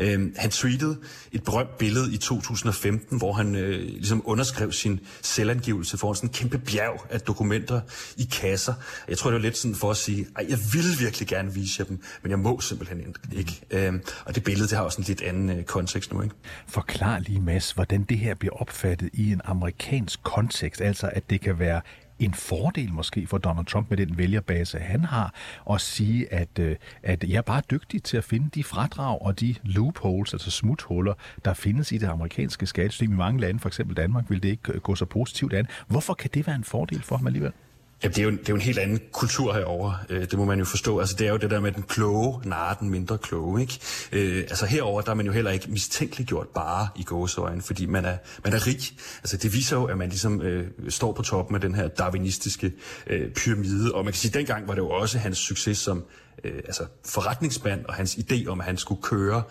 Øhm, 0.00 0.34
han 0.36 0.50
tweetede 0.50 0.96
et 1.32 1.44
berømt 1.44 1.78
billede 1.78 2.14
i 2.14 2.16
2015, 2.16 3.18
hvor 3.18 3.32
han 3.32 3.54
øh, 3.54 3.80
ligesom 3.80 4.22
underskrev 4.24 4.72
sin 4.72 5.00
selvangivelse 5.22 5.98
foran 5.98 6.14
sådan 6.14 6.28
en 6.28 6.32
kæmpe 6.32 6.58
bjerg 6.58 7.06
af 7.10 7.20
dokumenter 7.20 7.80
i 8.16 8.28
kasser. 8.32 8.74
Jeg 9.08 9.18
tror, 9.18 9.30
det 9.30 9.36
var 9.36 9.42
lidt 9.42 9.58
sådan 9.58 9.74
for 9.74 9.90
at 9.90 9.96
sige, 9.96 10.26
at 10.36 10.48
jeg 10.48 10.58
vil 10.72 11.00
virkelig 11.00 11.28
gerne 11.28 11.54
vise 11.54 11.76
jer 11.78 11.84
dem, 11.84 12.02
men 12.22 12.30
jeg 12.30 12.38
må 12.38 12.60
simpelthen 12.60 13.14
ikke. 13.32 13.60
Øhm, 13.70 14.02
og 14.24 14.34
det 14.34 14.44
billede, 14.44 14.68
det 14.68 14.76
har 14.76 14.84
også 14.84 14.98
en 14.98 15.04
lidt 15.08 15.22
anden 15.22 15.50
øh, 15.50 15.64
kontekst 15.64 15.99
kontekst 16.00 16.12
nu, 16.12 16.22
ikke? 16.22 16.34
Forklar 16.66 17.18
lige, 17.18 17.40
Mads, 17.40 17.72
hvordan 17.72 18.02
det 18.02 18.18
her 18.18 18.34
bliver 18.34 18.54
opfattet 18.60 19.10
i 19.12 19.32
en 19.32 19.40
amerikansk 19.44 20.22
kontekst, 20.22 20.80
altså 20.80 21.10
at 21.12 21.30
det 21.30 21.40
kan 21.40 21.58
være 21.58 21.80
en 22.18 22.34
fordel 22.34 22.92
måske 22.92 23.26
for 23.26 23.38
Donald 23.38 23.66
Trump 23.66 23.90
med 23.90 23.96
den 23.96 24.18
vælgerbase, 24.18 24.78
han 24.78 25.04
har, 25.04 25.34
at 25.70 25.80
sige, 25.80 26.32
at, 26.32 26.58
øh, 26.58 26.76
at 27.02 27.24
jeg 27.24 27.36
er 27.36 27.42
bare 27.42 27.62
dygtig 27.70 28.02
til 28.02 28.16
at 28.16 28.24
finde 28.24 28.48
de 28.54 28.64
fradrag 28.64 29.22
og 29.22 29.40
de 29.40 29.54
loopholes, 29.64 30.34
altså 30.34 30.50
smuthuller, 30.50 31.14
der 31.44 31.54
findes 31.54 31.92
i 31.92 31.98
det 31.98 32.06
amerikanske 32.06 32.66
skattesystem. 32.66 33.12
I 33.12 33.16
mange 33.16 33.40
lande, 33.40 33.60
for 33.60 33.68
eksempel 33.68 33.96
Danmark, 33.96 34.24
vil 34.30 34.42
det 34.42 34.48
ikke 34.48 34.80
gå 34.80 34.94
så 34.94 35.04
positivt 35.04 35.52
an. 35.52 35.66
Hvorfor 35.88 36.14
kan 36.14 36.30
det 36.34 36.46
være 36.46 36.56
en 36.56 36.64
fordel 36.64 37.02
for 37.02 37.16
ham 37.16 37.26
alligevel? 37.26 37.52
Ja, 38.02 38.08
det 38.08 38.18
er, 38.18 38.22
jo, 38.22 38.30
det 38.30 38.38
er 38.38 38.44
jo 38.48 38.54
en 38.54 38.60
helt 38.60 38.78
anden 38.78 39.00
kultur 39.12 39.52
herover. 39.52 40.04
Øh, 40.08 40.20
det 40.20 40.38
må 40.38 40.44
man 40.44 40.58
jo 40.58 40.64
forstå. 40.64 41.00
Altså, 41.00 41.16
det 41.18 41.26
er 41.26 41.30
jo 41.30 41.36
det 41.36 41.50
der 41.50 41.60
med 41.60 41.72
den 41.72 41.82
kloge, 41.82 42.40
nare 42.44 42.76
den 42.80 42.90
mindre 42.90 43.18
kloge, 43.18 43.60
ikke? 43.60 43.80
Øh, 44.12 44.38
altså 44.38 44.66
herover 44.66 45.00
der 45.00 45.10
er 45.10 45.14
man 45.14 45.26
jo 45.26 45.32
heller 45.32 45.50
ikke 45.50 45.70
mistænkeliggjort 45.70 46.48
bare 46.48 46.88
i 46.96 47.02
gåseøjne, 47.02 47.62
fordi 47.62 47.86
man 47.86 48.04
er, 48.04 48.16
man 48.44 48.52
er 48.52 48.66
rig. 48.66 48.80
Altså 49.18 49.36
det 49.36 49.52
viser 49.52 49.76
jo, 49.76 49.84
at 49.84 49.98
man 49.98 50.08
ligesom 50.08 50.42
øh, 50.42 50.66
står 50.88 51.12
på 51.12 51.22
toppen 51.22 51.54
af 51.54 51.60
den 51.60 51.74
her 51.74 51.88
darwinistiske 51.88 52.72
øh, 53.06 53.30
pyramide. 53.32 53.94
Og 53.94 54.04
man 54.04 54.12
kan 54.12 54.18
sige, 54.18 54.30
at 54.30 54.34
dengang 54.34 54.68
var 54.68 54.74
det 54.74 54.80
jo 54.80 54.90
også 54.90 55.18
hans 55.18 55.38
succes 55.38 55.78
som 55.78 56.04
øh, 56.44 56.54
altså 56.64 56.86
forretningsmand 57.06 57.84
og 57.84 57.94
hans 57.94 58.14
idé 58.14 58.46
om, 58.46 58.60
at 58.60 58.66
han 58.66 58.76
skulle 58.76 59.02
køre 59.02 59.42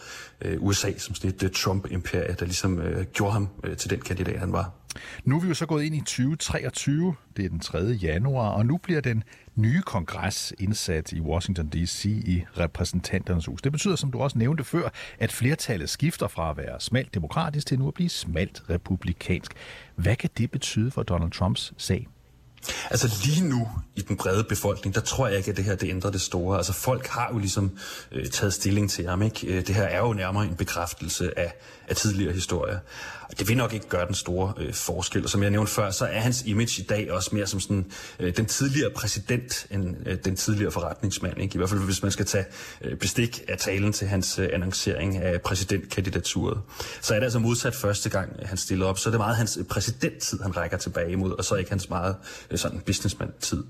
øh, 0.41 0.57
USA 0.59 0.97
som 0.97 1.15
sådan 1.15 1.29
et 1.29 1.43
øh, 1.43 1.51
Trump-imperie, 1.51 2.35
der 2.39 2.45
ligesom 2.45 2.79
øh, 2.81 3.05
gjorde 3.05 3.33
ham 3.33 3.47
øh, 3.63 3.77
til 3.77 3.89
den 3.89 3.99
kandidat, 3.99 4.39
han 4.39 4.51
var. 4.51 4.78
Nu 5.23 5.35
er 5.35 5.41
vi 5.41 5.47
jo 5.47 5.53
så 5.53 5.65
gået 5.65 5.83
ind 5.83 5.95
i 5.95 5.99
2023, 5.99 7.15
det 7.37 7.45
er 7.45 7.49
den 7.49 7.59
3. 7.59 7.77
januar, 7.77 8.49
og 8.49 8.65
nu 8.65 8.77
bliver 8.77 9.01
den 9.01 9.23
nye 9.55 9.81
kongres 9.81 10.53
indsat 10.59 11.11
i 11.11 11.21
Washington 11.21 11.67
D.C. 11.67 12.05
i 12.05 12.43
repræsentanternes 12.57 13.45
hus. 13.45 13.61
Det 13.61 13.71
betyder, 13.71 13.95
som 13.95 14.11
du 14.11 14.19
også 14.19 14.37
nævnte 14.37 14.63
før, 14.63 14.89
at 15.19 15.31
flertallet 15.31 15.89
skifter 15.89 16.27
fra 16.27 16.49
at 16.49 16.57
være 16.57 16.79
smalt 16.79 17.13
demokratisk 17.13 17.67
til 17.67 17.79
nu 17.79 17.87
at 17.87 17.93
blive 17.93 18.09
smalt 18.09 18.63
republikansk. 18.69 19.51
Hvad 19.95 20.15
kan 20.15 20.29
det 20.37 20.51
betyde 20.51 20.91
for 20.91 21.03
Donald 21.03 21.31
Trumps 21.31 21.73
sag? 21.77 22.07
Altså 22.89 23.25
lige 23.25 23.49
nu 23.49 23.67
i 23.95 24.01
den 24.01 24.17
brede 24.17 24.43
befolkning, 24.43 24.95
der 24.95 25.01
tror 25.01 25.27
jeg 25.27 25.37
ikke, 25.37 25.51
at 25.51 25.57
det 25.57 25.65
her 25.65 25.75
det 25.75 25.89
ændrer 25.89 26.11
det 26.11 26.21
store. 26.21 26.57
Altså 26.57 26.73
folk 26.73 27.07
har 27.07 27.29
jo 27.33 27.37
ligesom 27.37 27.77
øh, 28.11 28.25
taget 28.27 28.53
stilling 28.53 28.89
til 28.89 29.07
ham. 29.07 29.21
Ikke? 29.21 29.47
Øh, 29.47 29.67
det 29.67 29.75
her 29.75 29.83
er 29.83 29.99
jo 29.99 30.13
nærmere 30.13 30.45
en 30.45 30.55
bekræftelse 30.55 31.39
af, 31.39 31.53
af 31.87 31.95
tidligere 31.95 32.33
historier. 32.33 32.79
Og 33.29 33.39
det 33.39 33.47
vil 33.47 33.57
nok 33.57 33.73
ikke 33.73 33.87
gøre 33.87 34.07
den 34.07 34.15
store 34.15 34.53
øh, 34.57 34.73
forskel. 34.73 35.23
Og 35.23 35.29
som 35.29 35.43
jeg 35.43 35.51
nævnte 35.51 35.71
før, 35.71 35.91
så 35.91 36.05
er 36.05 36.19
hans 36.19 36.43
image 36.45 36.81
i 36.81 36.85
dag 36.85 37.11
også 37.11 37.29
mere 37.35 37.47
som 37.47 37.59
sådan, 37.59 37.91
øh, 38.19 38.37
den 38.37 38.45
tidligere 38.45 38.89
præsident 38.89 39.67
end 39.71 39.95
øh, 40.05 40.17
den 40.25 40.35
tidligere 40.35 40.71
forretningsmand. 40.71 41.41
Ikke? 41.41 41.55
I 41.55 41.57
hvert 41.57 41.69
fald 41.69 41.81
hvis 41.81 42.03
man 42.03 42.11
skal 42.11 42.25
tage 42.25 42.45
øh, 42.81 42.97
bestik 42.97 43.43
af 43.47 43.57
talen 43.57 43.93
til 43.93 44.07
hans 44.07 44.39
øh, 44.39 44.49
annoncering 44.53 45.17
af 45.17 45.41
præsidentkandidaturet. 45.41 46.61
Så 47.01 47.13
er 47.13 47.19
det 47.19 47.23
altså 47.23 47.39
modsat 47.39 47.75
første 47.75 48.09
gang, 48.09 48.35
øh, 48.41 48.47
han 48.47 48.57
stiller 48.57 48.85
op. 48.85 48.99
Så 48.99 49.09
er 49.09 49.11
det 49.11 49.19
meget 49.19 49.35
hans 49.35 49.57
øh, 49.57 49.65
præsidenttid, 49.65 50.41
han 50.41 50.57
rækker 50.57 50.77
tilbage 50.77 51.11
imod, 51.11 51.31
og 51.31 51.45
så 51.45 51.55
ikke 51.55 51.69
hans 51.69 51.89
meget 51.89 52.15
øh, 52.51 52.57
sådan 52.57 52.79
businessman-tid. 52.79 53.63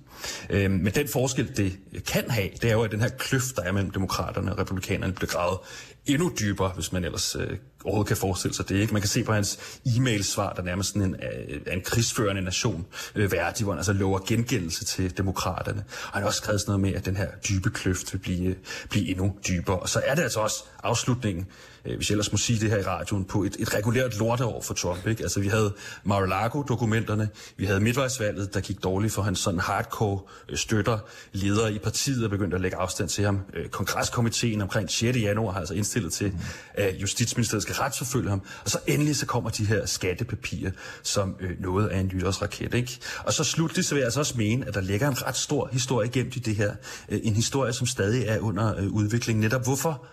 Øh, 0.49 0.71
men 0.71 0.93
den 0.93 1.07
forskel, 1.07 1.57
det 1.57 1.79
kan 2.07 2.29
have, 2.29 2.49
det 2.61 2.69
er 2.69 2.73
jo, 2.73 2.83
at 2.83 2.91
den 2.91 3.01
her 3.01 3.09
kløft, 3.09 3.55
der 3.55 3.61
er 3.61 3.71
mellem 3.71 3.91
demokraterne 3.91 4.51
og 4.51 4.59
republikanerne, 4.59 5.13
bliver 5.13 5.29
gravet 5.29 5.57
endnu 6.05 6.31
dybere, 6.39 6.71
hvis 6.75 6.91
man 6.91 7.03
ellers 7.03 7.35
øh, 7.35 7.57
overhovedet 7.83 8.07
kan 8.07 8.17
forestille 8.17 8.55
sig 8.55 8.69
det. 8.69 8.75
Ikke? 8.75 8.93
Man 8.93 9.01
kan 9.01 9.09
se 9.09 9.23
på 9.23 9.33
hans 9.33 9.59
e-mail-svar, 9.95 10.53
der 10.53 10.61
nærmest 10.61 10.89
sådan 10.89 11.01
en, 11.01 11.15
øh, 11.15 11.73
en 11.73 11.81
krigsførende 11.81 12.41
nation 12.41 12.85
øh, 13.15 13.31
værdig, 13.31 13.63
hvor 13.63 13.73
han 13.73 13.79
altså 13.79 13.93
lover 13.93 14.19
gengældelse 14.27 14.85
til 14.85 15.17
demokraterne. 15.17 15.83
Og 16.03 16.13
han 16.13 16.21
har 16.21 16.27
også 16.27 16.37
skrevet 16.37 16.61
sådan 16.61 16.71
noget 16.71 16.81
med, 16.81 16.93
at 16.93 17.05
den 17.05 17.17
her 17.17 17.27
dybe 17.49 17.69
kløft 17.69 18.13
vil 18.13 18.19
blive, 18.19 18.55
blive 18.89 19.09
endnu 19.09 19.35
dybere. 19.47 19.79
Og 19.79 19.89
så 19.89 20.01
er 20.05 20.15
det 20.15 20.21
altså 20.21 20.39
også 20.39 20.63
afslutningen 20.83 21.47
øh, 21.85 21.95
hvis 21.95 22.09
jeg 22.09 22.13
ellers 22.13 22.31
må 22.31 22.37
sige 22.37 22.59
det 22.59 22.69
her 22.69 22.77
i 22.77 22.81
radioen, 22.81 23.25
på 23.25 23.43
et, 23.43 23.55
et 23.59 23.75
regulært 23.75 24.17
lorteår 24.19 24.61
for 24.61 24.73
Trump. 24.73 25.07
Ikke? 25.07 25.23
Altså, 25.23 25.39
vi 25.39 25.47
havde 25.47 25.73
Mar-a-Lago-dokumenterne, 26.03 27.29
vi 27.57 27.65
havde 27.65 27.79
midtvejsvalget, 27.79 28.53
der 28.53 28.59
gik 28.59 28.83
dårligt 28.83 29.13
for 29.13 29.21
hans 29.21 29.39
sådan 29.39 29.59
hardcore 29.59 30.19
øh, 30.49 30.57
støtter, 30.57 30.99
ledere 31.33 31.73
i 31.73 31.77
partiet 31.77 32.23
er 32.23 32.27
begyndt 32.27 32.53
at 32.53 32.61
lægge 32.61 32.77
afstand 32.77 33.09
til 33.09 33.25
ham. 33.25 33.39
Øh, 33.53 33.69
kongreskomiteen 33.69 34.61
omkring 34.61 34.91
6. 34.91 35.17
januar 35.17 35.51
har 35.51 35.59
altså 35.59 35.73
indstillet 35.73 36.13
til, 36.13 36.33
at 36.73 36.95
Justitsministeriet 36.95 37.63
skal 37.63 37.75
retsforfølge 37.75 38.29
ham. 38.29 38.41
Og 38.63 38.69
så 38.69 38.79
endelig 38.87 39.15
så 39.15 39.25
kommer 39.25 39.49
de 39.49 39.65
her 39.65 39.85
skattepapirer, 39.85 40.71
som 41.03 41.35
øh, 41.39 41.61
noget 41.61 41.87
af 41.87 41.99
en 41.99 42.11
nytårsraket. 42.13 42.73
Ikke? 42.73 42.99
Og 43.23 43.33
så 43.33 43.43
slutligt 43.43 43.87
så 43.87 43.95
vil 43.95 43.99
jeg 43.99 44.07
altså 44.07 44.19
også 44.19 44.37
mene, 44.37 44.67
at 44.67 44.73
der 44.73 44.81
ligger 44.81 45.07
en 45.07 45.27
ret 45.27 45.37
stor 45.37 45.69
historie 45.71 46.09
gemt 46.09 46.35
i 46.35 46.39
det 46.39 46.55
her. 46.55 46.75
Øh, 47.09 47.19
en 47.23 47.35
historie, 47.35 47.73
som 47.73 47.87
stadig 47.87 48.23
er 48.27 48.39
under 48.39 48.77
øh, 48.77 48.87
udvikling. 48.87 49.39
Netop 49.39 49.63
hvorfor 49.63 50.05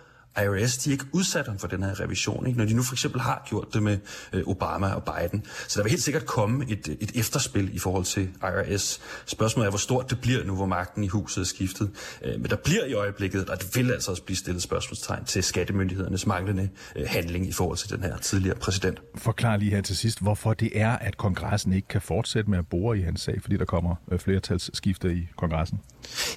IRS, 0.43 0.77
de 0.77 0.89
er 0.89 0.91
ikke 0.91 1.05
udsat 1.11 1.47
ham 1.47 1.59
for 1.59 1.67
den 1.67 1.83
her 1.83 1.99
revision, 1.99 2.47
ikke? 2.47 2.59
når 2.59 2.65
de 2.65 2.73
nu 2.73 2.83
for 2.83 2.93
eksempel 2.93 3.21
har 3.21 3.43
gjort 3.49 3.73
det 3.73 3.83
med 3.83 3.97
øh, 4.33 4.43
Obama 4.47 4.87
og 4.87 5.03
Biden. 5.03 5.45
Så 5.67 5.79
der 5.79 5.83
vil 5.83 5.89
helt 5.89 6.03
sikkert 6.03 6.25
komme 6.25 6.65
et, 6.69 6.87
øh, 6.89 6.95
et 6.99 7.11
efterspil 7.15 7.75
i 7.75 7.79
forhold 7.79 8.05
til 8.05 8.29
IRS. 8.43 8.99
Spørgsmålet 9.25 9.65
er, 9.65 9.71
hvor 9.71 9.77
stort 9.77 10.09
det 10.09 10.21
bliver 10.21 10.43
nu, 10.43 10.55
hvor 10.55 10.65
magten 10.65 11.03
i 11.03 11.07
huset 11.07 11.41
er 11.41 11.45
skiftet. 11.45 11.89
Øh, 12.21 12.41
men 12.41 12.49
der 12.49 12.55
bliver 12.55 12.85
i 12.85 12.93
øjeblikket, 12.93 13.49
og 13.49 13.61
det 13.61 13.75
vil 13.75 13.91
altså 13.91 14.11
også 14.11 14.23
blive 14.23 14.37
stillet 14.37 14.63
spørgsmålstegn 14.63 15.25
til 15.25 15.43
skattemyndighedernes 15.43 16.25
manglende 16.25 16.69
øh, 16.95 17.05
handling 17.07 17.47
i 17.47 17.51
forhold 17.51 17.77
til 17.77 17.89
den 17.89 18.03
her 18.03 18.17
tidligere 18.17 18.55
præsident. 18.55 19.01
Forklar 19.15 19.57
lige 19.57 19.71
her 19.71 19.81
til 19.81 19.97
sidst, 19.97 20.21
hvorfor 20.21 20.53
det 20.53 20.69
er, 20.73 20.91
at 20.91 21.17
kongressen 21.17 21.73
ikke 21.73 21.87
kan 21.87 22.01
fortsætte 22.01 22.49
med 22.49 22.57
at 22.57 22.67
bore 22.67 22.97
i 22.97 23.01
hans 23.01 23.21
sag, 23.21 23.41
fordi 23.41 23.57
der 23.57 23.65
kommer 23.65 23.95
øh, 24.11 24.19
flertalsskifter 24.19 25.09
i 25.09 25.27
kongressen. 25.37 25.79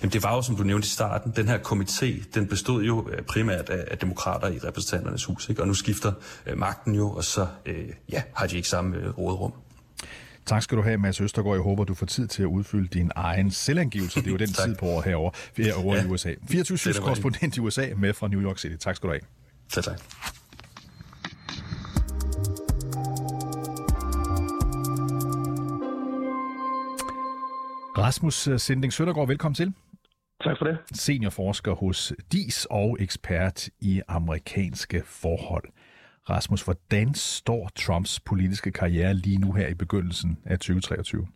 Jamen 0.02 0.12
det 0.12 0.22
var 0.22 0.34
jo, 0.34 0.42
som 0.42 0.56
du 0.56 0.62
nævnte 0.62 0.86
i 0.86 0.88
starten, 0.88 1.32
den 1.36 1.48
her 1.48 1.58
komité, 1.58 2.24
den 2.34 2.46
bestod 2.46 2.82
jo 2.82 3.08
øh, 3.12 3.22
primært 3.22 3.68
af, 3.68 3.84
af 3.90 3.98
demokrater 3.98 4.48
i 4.48 4.58
repræsentanternes 4.58 5.24
hus, 5.24 5.48
ikke? 5.48 5.62
og 5.62 5.68
nu 5.68 5.74
skifter 5.74 6.12
øh, 6.46 6.58
magten 6.58 6.94
jo, 6.94 7.10
og 7.10 7.24
så 7.24 7.46
øh, 7.66 7.88
ja, 8.12 8.22
har 8.34 8.46
de 8.46 8.56
ikke 8.56 8.68
samme 8.68 8.96
øh, 8.96 9.18
rådrum. 9.18 9.52
Tak 10.46 10.62
skal 10.62 10.78
du 10.78 10.82
have, 10.82 10.98
Mads 10.98 11.20
Østergaard. 11.20 11.56
Jeg 11.56 11.62
håber, 11.62 11.84
du 11.84 11.94
får 11.94 12.06
tid 12.06 12.28
til 12.28 12.42
at 12.42 12.46
udfylde 12.46 12.88
din 12.88 13.10
egen 13.14 13.50
selvangivelse. 13.50 14.20
Det 14.20 14.26
er 14.26 14.30
jo 14.30 14.36
den 14.46 14.52
tid 14.52 14.74
på 14.74 14.86
år 14.86 15.02
herovre, 15.02 15.32
herovre 15.56 15.96
ja. 15.96 16.04
i 16.04 16.06
USA. 16.06 16.34
24 16.48 16.94
korrespondent 16.94 17.56
i 17.56 17.60
USA 17.60 17.86
med 17.96 18.14
fra 18.14 18.28
New 18.28 18.40
York 18.40 18.58
City. 18.58 18.76
Tak 18.76 18.96
skal 18.96 19.06
du 19.06 19.12
have. 19.12 19.20
Tak, 19.72 19.84
tak. 19.84 20.00
Rasmus 27.98 28.62
Sinding 28.62 28.92
Søndergaard, 28.92 29.28
velkommen 29.28 29.54
til. 29.54 29.72
Tak 30.44 30.58
for 30.58 30.64
det. 30.64 30.78
Seniorforsker 30.86 31.74
hos 31.74 32.12
DIS 32.32 32.66
og 32.70 32.96
ekspert 33.00 33.68
i 33.80 34.00
amerikanske 34.08 35.02
forhold. 35.04 35.64
Rasmus, 36.30 36.64
hvordan 36.64 37.14
står 37.14 37.68
Trumps 37.76 38.20
politiske 38.20 38.72
karriere 38.72 39.14
lige 39.14 39.38
nu 39.38 39.52
her 39.52 39.68
i 39.68 39.74
begyndelsen 39.74 40.38
af 40.44 40.58
2023? 40.58 41.26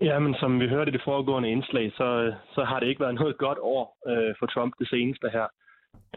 Ja, 0.00 0.18
men 0.18 0.34
som 0.34 0.60
vi 0.60 0.68
hørte 0.68 0.90
i 0.90 0.92
det 0.92 1.02
foregående 1.04 1.50
indslag, 1.50 1.92
så, 1.92 2.34
så 2.54 2.64
har 2.64 2.80
det 2.80 2.88
ikke 2.88 3.00
været 3.00 3.14
noget 3.14 3.38
godt 3.38 3.58
år 3.58 3.84
øh, 4.10 4.34
for 4.38 4.46
Trump 4.46 4.74
det 4.78 4.88
seneste 4.88 5.28
her. 5.32 5.46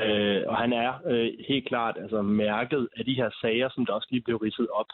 Øh, 0.06 0.44
og 0.48 0.58
han 0.58 0.74
er 0.74 0.92
øh, 1.06 1.30
helt 1.48 1.68
klart 1.68 1.96
altså, 2.04 2.22
mærket 2.22 2.88
af 2.98 3.06
de 3.06 3.16
her 3.16 3.30
sager, 3.42 3.70
som 3.70 3.86
der 3.86 3.94
også 3.94 4.08
lige 4.12 4.24
blev 4.24 4.38
ridset 4.38 4.68
op. 4.80 4.86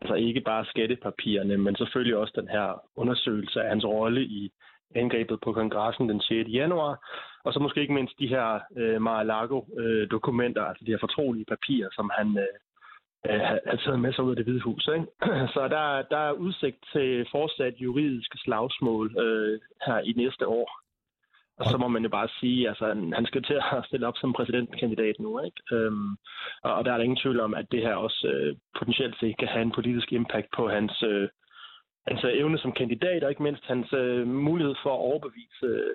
Altså 0.00 0.14
ikke 0.14 0.40
bare 0.40 0.64
skattepapirerne, 0.64 1.56
men 1.56 1.76
selvfølgelig 1.76 2.16
også 2.16 2.32
den 2.36 2.48
her 2.48 2.82
undersøgelse 2.96 3.60
af 3.62 3.68
hans 3.68 3.84
rolle 3.84 4.22
i 4.22 4.52
angrebet 4.94 5.40
på 5.40 5.52
kongressen 5.52 6.08
den 6.08 6.20
6. 6.20 6.48
januar, 6.48 7.08
og 7.44 7.52
så 7.52 7.58
måske 7.58 7.80
ikke 7.80 7.94
mindst 7.94 8.18
de 8.18 8.28
her 8.28 8.60
øh, 8.76 9.02
Mar-a-Lago-dokumenter, 9.02 10.62
øh, 10.62 10.68
altså 10.68 10.84
de 10.84 10.90
her 10.90 10.98
fortrolige 11.00 11.44
papirer, 11.44 11.88
som 11.92 12.10
han 12.18 12.38
øh, 12.38 12.54
øh 13.28 13.40
har 13.40 13.78
taget 13.84 14.00
med 14.00 14.12
sig 14.12 14.24
ud 14.24 14.30
af 14.30 14.36
det 14.36 14.44
hvide 14.44 14.60
hus. 14.60 14.88
Ikke? 14.94 15.06
Så 15.54 15.68
der, 15.68 16.02
der 16.02 16.18
er 16.28 16.32
udsigt 16.32 16.78
til 16.92 17.26
fortsat 17.30 17.74
juridiske 17.78 18.38
slagsmål 18.38 19.18
øh, 19.18 19.60
her 19.86 19.98
i 19.98 20.12
næste 20.12 20.46
år. 20.46 20.87
Og 21.58 21.64
så 21.70 21.76
må 21.78 21.88
man 21.88 22.02
jo 22.02 22.08
bare 22.08 22.28
sige, 22.40 22.68
altså 22.68 22.86
han 23.14 23.26
skal 23.26 23.42
til 23.42 23.58
at 23.72 23.84
stille 23.86 24.06
op 24.06 24.16
som 24.16 24.32
præsidentkandidat 24.32 25.16
nu, 25.18 25.40
ikke? 25.40 25.60
Øhm, 25.72 26.10
og 26.62 26.84
der 26.84 26.92
er 26.92 26.96
der 26.96 27.04
ingen 27.04 27.22
tvivl 27.22 27.40
om, 27.40 27.54
at 27.54 27.66
det 27.72 27.80
her 27.82 27.94
også 27.94 28.20
øh, 28.34 28.56
potentielt 28.78 29.16
set 29.20 29.38
kan 29.38 29.48
have 29.48 29.62
en 29.62 29.76
politisk 29.78 30.12
impact 30.12 30.46
på 30.56 30.68
hans 30.68 31.02
øh, 31.02 31.28
hans 32.08 32.24
øh, 32.24 32.30
evne 32.40 32.58
som 32.58 32.72
kandidat, 32.72 33.24
og 33.24 33.30
ikke 33.30 33.42
mindst 33.42 33.64
hans 33.64 33.92
øh, 33.92 34.26
mulighed 34.26 34.74
for 34.82 34.90
at 34.94 35.04
overbevise 35.08 35.66
øh, 35.66 35.94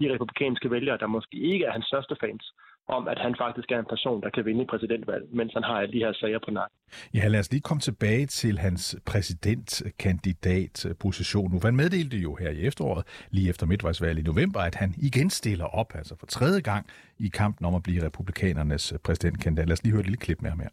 de 0.00 0.12
republikanske 0.12 0.70
vælgere, 0.70 0.98
der 0.98 1.06
måske 1.06 1.36
ikke 1.36 1.64
er 1.64 1.72
hans 1.72 1.86
største 1.86 2.16
fans, 2.20 2.44
om 2.88 3.08
at 3.08 3.18
han 3.18 3.34
faktisk 3.38 3.70
er 3.70 3.78
en 3.78 3.84
person, 3.88 4.22
der 4.22 4.30
kan 4.30 4.44
vinde 4.44 4.66
præsidentvalg, 4.66 5.24
mens 5.34 5.52
han 5.52 5.62
har 5.62 5.80
alle 5.80 5.92
de 5.92 5.98
her 5.98 6.12
sager 6.12 6.38
på 6.44 6.50
nakken. 6.50 6.76
Ja, 7.14 7.28
lad 7.28 7.40
os 7.40 7.50
lige 7.50 7.60
komme 7.60 7.80
tilbage 7.80 8.26
til 8.26 8.58
hans 8.58 8.96
præsidentkandidatposition 9.06 11.52
nu. 11.52 11.60
Han 11.62 11.76
meddelte 11.76 12.16
jo 12.16 12.34
her 12.34 12.50
i 12.50 12.66
efteråret, 12.66 13.06
lige 13.30 13.48
efter 13.48 13.66
midtvejsvalget 13.66 14.18
i 14.18 14.22
november, 14.22 14.60
at 14.60 14.74
han 14.74 14.94
igen 14.98 15.30
stiller 15.30 15.64
op, 15.64 15.92
altså 15.94 16.14
for 16.20 16.26
tredje 16.26 16.60
gang 16.60 16.86
i 17.18 17.28
kampen 17.28 17.66
om 17.66 17.74
at 17.74 17.82
blive 17.82 18.06
republikanernes 18.06 18.94
præsidentkandidat. 19.04 19.68
Lad 19.68 19.72
os 19.72 19.82
lige 19.82 19.92
høre 19.92 20.00
et 20.00 20.06
lille 20.06 20.16
klip 20.16 20.42
med 20.42 20.50
ham 20.50 20.60
her. 20.60 20.68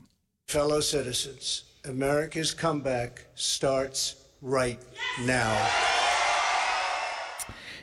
Fellow 0.50 0.82
citizens, 0.82 1.66
America's 1.86 2.62
comeback 2.62 3.28
starts 3.36 4.18
right 4.42 4.80
now. 5.28 5.97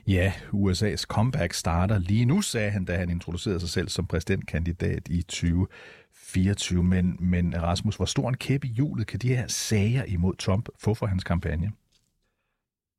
Ja, 0.09 0.33
USA's 0.53 1.05
comeback 1.15 1.53
starter 1.53 1.99
lige 1.99 2.25
nu, 2.25 2.41
sagde 2.43 2.71
han, 2.71 2.85
da 2.85 2.93
han 2.93 3.11
introducerede 3.11 3.61
sig 3.61 3.69
selv 3.69 3.89
som 3.89 4.07
præsidentkandidat 4.07 5.09
i 5.09 5.23
2024. 5.23 6.83
Men, 6.83 7.17
men 7.21 7.63
Rasmus, 7.63 7.97
hvor 7.97 8.05
stor 8.05 8.29
en 8.29 8.37
kæp 8.37 8.65
i 8.65 8.69
hjulet 8.77 9.07
kan 9.07 9.19
de 9.19 9.35
her 9.37 9.47
sager 9.49 10.05
imod 10.15 10.35
Trump 10.35 10.69
få 10.85 10.95
for 10.95 11.07
hans 11.07 11.25
kampagne? 11.25 11.69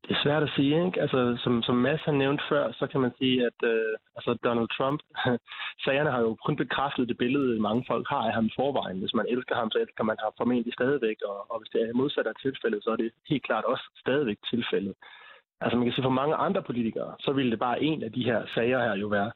Det 0.07 0.11
er 0.15 0.23
svært 0.23 0.43
at 0.43 0.53
sige, 0.55 0.85
ikke? 0.85 1.01
Altså, 1.01 1.19
som, 1.43 1.53
som 1.67 1.75
Mads 1.75 2.03
har 2.07 2.11
nævnt 2.23 2.41
før, 2.49 2.71
så 2.79 2.87
kan 2.91 3.01
man 3.01 3.11
sige, 3.19 3.45
at 3.49 3.59
øh, 3.71 3.93
altså 4.17 4.31
Donald 4.47 4.69
Trump, 4.77 4.99
sagerne 5.85 6.11
har 6.11 6.21
jo 6.27 6.31
kun 6.45 6.55
bekræftet 6.55 7.09
det 7.09 7.17
billede, 7.17 7.59
mange 7.59 7.83
folk 7.87 8.05
har 8.09 8.23
af 8.27 8.33
ham 8.33 8.45
i 8.45 8.55
forvejen. 8.59 8.99
Hvis 8.99 9.13
man 9.19 9.25
elsker 9.29 9.55
ham, 9.55 9.71
så 9.71 9.77
elsker 9.83 10.03
man 10.03 10.17
ham 10.23 10.31
formentlig 10.37 10.73
stadigvæk, 10.73 11.17
og, 11.29 11.37
og 11.51 11.57
hvis 11.59 11.71
det 11.73 11.81
er 11.81 11.99
modsat 12.01 12.27
af 12.27 12.35
tilfældet, 12.41 12.83
så 12.83 12.89
er 12.91 12.95
det 12.95 13.11
helt 13.29 13.43
klart 13.43 13.65
også 13.71 13.85
stadigvæk 14.03 14.39
tilfældet. 14.53 14.95
Altså 15.61 15.77
man 15.77 15.85
kan 15.85 15.93
sige, 15.93 16.03
for 16.03 16.21
mange 16.21 16.35
andre 16.35 16.63
politikere, 16.63 17.15
så 17.19 17.31
ville 17.31 17.51
det 17.51 17.59
bare 17.59 17.83
en 17.83 18.03
af 18.03 18.11
de 18.11 18.23
her 18.23 18.45
sager 18.55 18.79
her 18.83 18.95
jo 18.95 19.07
være 19.07 19.31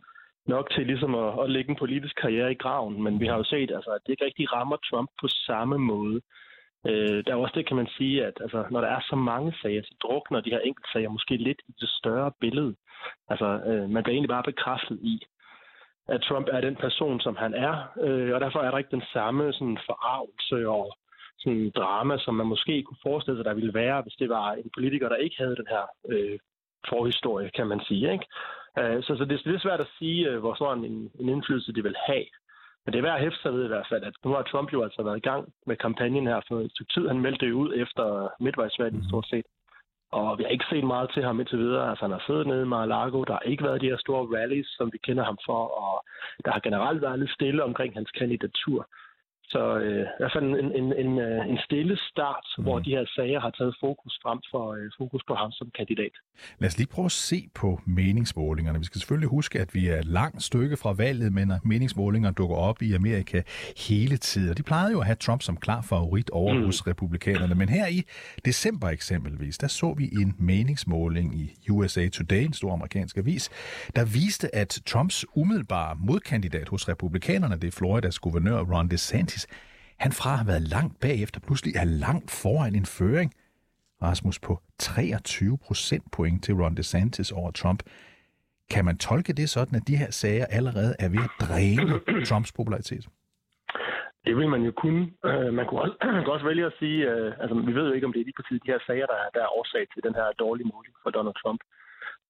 nok 0.48 0.72
til 0.72 0.86
ligesom 0.86 1.16
at, 1.16 1.44
at 1.44 1.50
lægge 1.50 1.70
en 1.70 1.82
politisk 1.84 2.16
karriere 2.22 2.52
i 2.52 2.62
graven. 2.64 3.04
Men 3.04 3.20
vi 3.20 3.28
har 3.28 3.38
jo 3.38 3.44
set, 3.44 3.72
altså, 3.72 3.92
at 3.92 4.02
det 4.06 4.12
ikke 4.12 4.26
rigtig 4.26 4.54
rammer 4.54 4.78
Trump 4.90 5.10
på 5.22 5.28
samme 5.28 5.78
måde. 5.78 6.22
Øh, 6.88 7.24
der 7.26 7.32
er 7.32 7.36
også 7.36 7.56
det, 7.56 7.68
kan 7.68 7.78
man 7.78 7.88
sige, 7.98 8.26
at 8.26 8.34
altså, 8.42 8.66
når 8.72 8.82
der 8.82 8.88
er 8.88 9.02
så 9.10 9.16
mange 9.16 9.54
sager, 9.62 9.82
så 9.84 9.96
drukner 10.04 10.42
de 10.42 10.50
her 10.50 10.60
enkelte 10.60 10.92
sager 10.94 11.10
måske 11.10 11.38
lidt 11.38 11.62
i 11.68 11.72
det 11.82 11.90
større 11.90 12.32
billede. 12.40 12.76
Altså, 13.30 13.46
øh, 13.46 13.90
man 13.90 14.04
bliver 14.04 14.14
egentlig 14.16 14.36
bare 14.36 14.52
bekræftet 14.52 15.00
i, 15.02 15.16
at 16.08 16.22
Trump 16.22 16.48
er 16.52 16.62
den 16.62 16.76
person, 16.76 17.20
som 17.20 17.36
han 17.36 17.54
er, 17.54 17.74
øh, 18.02 18.34
og 18.36 18.42
derfor 18.42 18.60
er 18.60 18.72
der 18.72 18.78
ikke 18.78 18.98
den 18.98 19.08
samme 19.14 19.54
sådan, 19.54 19.80
forarvelse 19.86 20.70
og 20.70 20.98
sådan, 21.40 21.72
drama, 21.76 22.18
som 22.18 22.36
man 22.36 22.48
måske 22.48 22.84
kunne 22.84 23.04
forestille 23.04 23.38
sig, 23.38 23.46
der 23.46 23.54
ville 23.54 23.74
være, 23.74 24.02
hvis 24.02 24.14
det 24.14 24.30
var 24.30 24.52
en 24.52 24.72
politiker, 24.78 25.10
der 25.10 25.16
ikke 25.16 25.36
havde 25.38 25.56
den 25.56 25.68
her 25.70 25.84
øh, 26.10 26.40
forhistorie, 26.90 27.50
kan 27.50 27.68
man 27.68 27.82
sige. 27.88 28.12
Ikke? 28.12 28.26
Øh, 28.80 29.04
så, 29.04 29.16
så 29.18 29.26
det, 29.26 29.42
det 29.46 29.56
er 29.56 29.60
svært 29.60 29.82
at 29.82 29.94
sige, 30.00 30.30
øh, 30.30 30.40
hvor 30.40 30.54
stor 30.54 30.74
en, 30.74 31.12
en 31.20 31.30
indflydelse 31.30 31.74
det 31.74 31.84
vil 31.84 31.96
have. 32.08 32.26
Men 32.86 32.94
det 32.94 33.00
er 33.00 33.08
værd 33.08 33.16
at 33.16 33.22
hæfte 33.22 33.42
sig 33.42 33.54
ved 33.54 33.66
i 33.66 33.68
hvert 33.68 33.88
fald, 33.90 34.04
at 34.04 34.14
nu 34.26 34.32
har 34.32 34.44
Trump 34.44 34.74
jo 34.74 34.84
altså 34.84 35.04
været 35.04 35.18
i 35.18 35.28
gang 35.30 35.54
med 35.66 35.76
kampagnen 35.76 36.28
her 36.28 36.42
for 36.48 36.60
et 36.60 36.72
stykke 36.72 36.94
tid. 36.94 37.08
Han 37.08 37.22
meldte 37.22 37.46
det 37.46 37.52
ud 37.52 37.74
efter 37.76 38.30
midtvejsvalget 38.40 39.06
stort 39.10 39.28
set. 39.28 39.46
Og 40.12 40.38
vi 40.38 40.44
har 40.44 40.50
ikke 40.50 40.66
set 40.70 40.84
meget 40.84 41.10
til 41.14 41.24
ham 41.24 41.40
indtil 41.40 41.60
videre. 41.60 41.90
Altså, 41.90 42.04
han 42.06 42.12
har 42.12 42.24
siddet 42.28 42.48
nede 42.48 42.62
i 42.62 42.72
Mar-a-Lago. 42.74 43.24
Der 43.24 43.34
har 43.34 43.50
ikke 43.52 43.64
været 43.64 43.82
de 43.82 43.90
her 43.90 43.98
store 43.98 44.40
rallies, 44.40 44.68
som 44.68 44.90
vi 44.94 44.98
kender 44.98 45.24
ham 45.24 45.38
for. 45.46 45.62
Og 45.84 46.06
der 46.46 46.52
har 46.52 46.60
generelt 46.60 47.02
været 47.02 47.20
lidt 47.20 47.32
stille 47.32 47.64
omkring 47.64 47.94
hans 47.94 48.12
kandidatur. 48.12 48.88
Så 49.54 49.62
øh, 49.78 50.02
i 50.02 50.20
hvert 50.20 50.34
fald 50.36 50.46
en, 50.46 50.72
en, 50.80 50.88
en, 51.04 51.20
øh, 51.20 51.50
en 51.52 51.60
stille 51.66 51.98
start, 52.12 52.46
mm. 52.58 52.64
hvor 52.64 52.80
de 52.80 52.90
her 52.90 53.06
sager 53.16 53.40
har 53.40 53.50
taget 53.50 53.76
fokus 53.80 54.20
frem 54.24 54.40
for 54.52 54.74
øh, 54.74 54.92
fokus 54.98 55.24
på 55.28 55.34
ham 55.36 55.52
som 55.52 55.68
kandidat. 55.78 56.12
Lad 56.60 56.68
os 56.68 56.78
lige 56.78 56.88
prøve 56.96 57.06
at 57.06 57.12
se 57.12 57.40
på 57.56 57.82
meningsmålingerne. 57.86 58.80
Vi 58.80 58.86
skal 58.86 59.00
selvfølgelig 59.02 59.30
huske, 59.30 59.60
at 59.60 59.70
vi 59.74 59.88
er 59.88 60.02
langt 60.04 60.44
stykke 60.44 60.78
fra 60.78 60.94
valget, 60.94 61.34
men 61.34 61.52
meningsmålinger 61.66 62.32
dukker 62.32 62.56
op 62.56 62.82
i 62.82 62.94
Amerika 62.94 63.42
hele 63.90 64.18
tiden. 64.18 64.58
De 64.58 64.64
plejede 64.64 64.92
jo 64.92 65.00
at 65.00 65.06
have 65.06 65.16
Trump 65.16 65.42
som 65.42 65.58
klar 65.58 65.82
favorit 65.82 66.30
over 66.30 66.54
mm. 66.54 66.66
hos 66.66 66.88
republikanerne. 66.88 67.56
Men 67.56 67.70
her 67.70 67.88
i 67.88 68.04
december 68.46 68.88
eksempelvis, 68.88 69.58
der 69.58 69.68
så 69.68 69.94
vi 69.98 70.10
en 70.22 70.36
meningsmåling 70.40 71.36
i 71.36 71.70
USA 71.70 72.10
Today, 72.10 72.44
en 72.46 72.54
stor 72.54 72.74
amerikansk 72.74 73.18
avis, 73.18 73.50
der 73.96 74.06
viste, 74.06 74.56
at 74.56 74.82
Trumps 74.86 75.26
umiddelbare 75.36 75.96
modkandidat 76.00 76.70
hos 76.70 76.90
republikanerne, 76.90 77.56
det 77.56 77.68
er 77.68 77.72
Floridas 77.72 78.20
guvernør 78.20 78.60
Ron 78.60 78.88
DeSantis, 78.88 79.39
han 80.00 80.12
fra 80.12 80.36
har 80.36 80.46
været 80.46 80.62
langt 80.62 81.00
bagefter, 81.00 81.40
pludselig 81.40 81.76
er 81.76 81.86
langt 81.86 82.32
foran 82.32 82.76
en 82.76 82.86
føring. 82.86 83.34
Rasmus 84.02 84.40
på 84.40 84.60
23 84.80 85.58
procentpoint 85.58 86.44
til 86.44 86.54
Ron 86.56 86.76
DeSantis 86.76 87.32
over 87.32 87.52
Trump. 87.52 87.84
Kan 88.74 88.86
man 88.86 88.98
tolke 88.98 89.34
det 89.34 89.50
sådan, 89.50 89.76
at 89.76 89.88
de 89.88 89.96
her 89.96 90.12
sager 90.12 90.46
allerede 90.46 90.96
er 91.00 91.10
ved 91.10 91.24
at 91.30 91.34
dræne 91.48 92.26
Trumps 92.30 92.52
popularitet? 92.52 93.06
Det 94.26 94.38
vil 94.38 94.50
man 94.50 94.62
jo 94.62 94.72
kunne. 94.72 95.02
Uh, 95.30 95.54
man 95.58 95.66
kunne 95.68 95.82
også, 95.82 95.96
man 96.16 96.24
kunne 96.24 96.36
også 96.38 96.50
vælge 96.52 96.66
at 96.66 96.78
sige, 96.80 97.00
øh, 97.12 97.34
altså 97.42 97.56
vi 97.70 97.74
ved 97.78 97.86
jo 97.88 97.94
ikke, 97.94 98.08
om 98.08 98.14
det 98.14 98.22
er 98.22 98.28
lige 98.30 98.40
præcis 98.40 98.62
de 98.66 98.72
her 98.72 98.82
sager, 98.88 99.08
der, 99.14 99.20
der 99.36 99.42
er 99.44 99.56
årsag 99.60 99.84
til 99.94 100.04
den 100.04 100.14
her 100.20 100.28
dårlige 100.44 100.72
måling 100.74 100.96
for 101.04 101.10
Donald 101.10 101.36
Trump. 101.44 101.62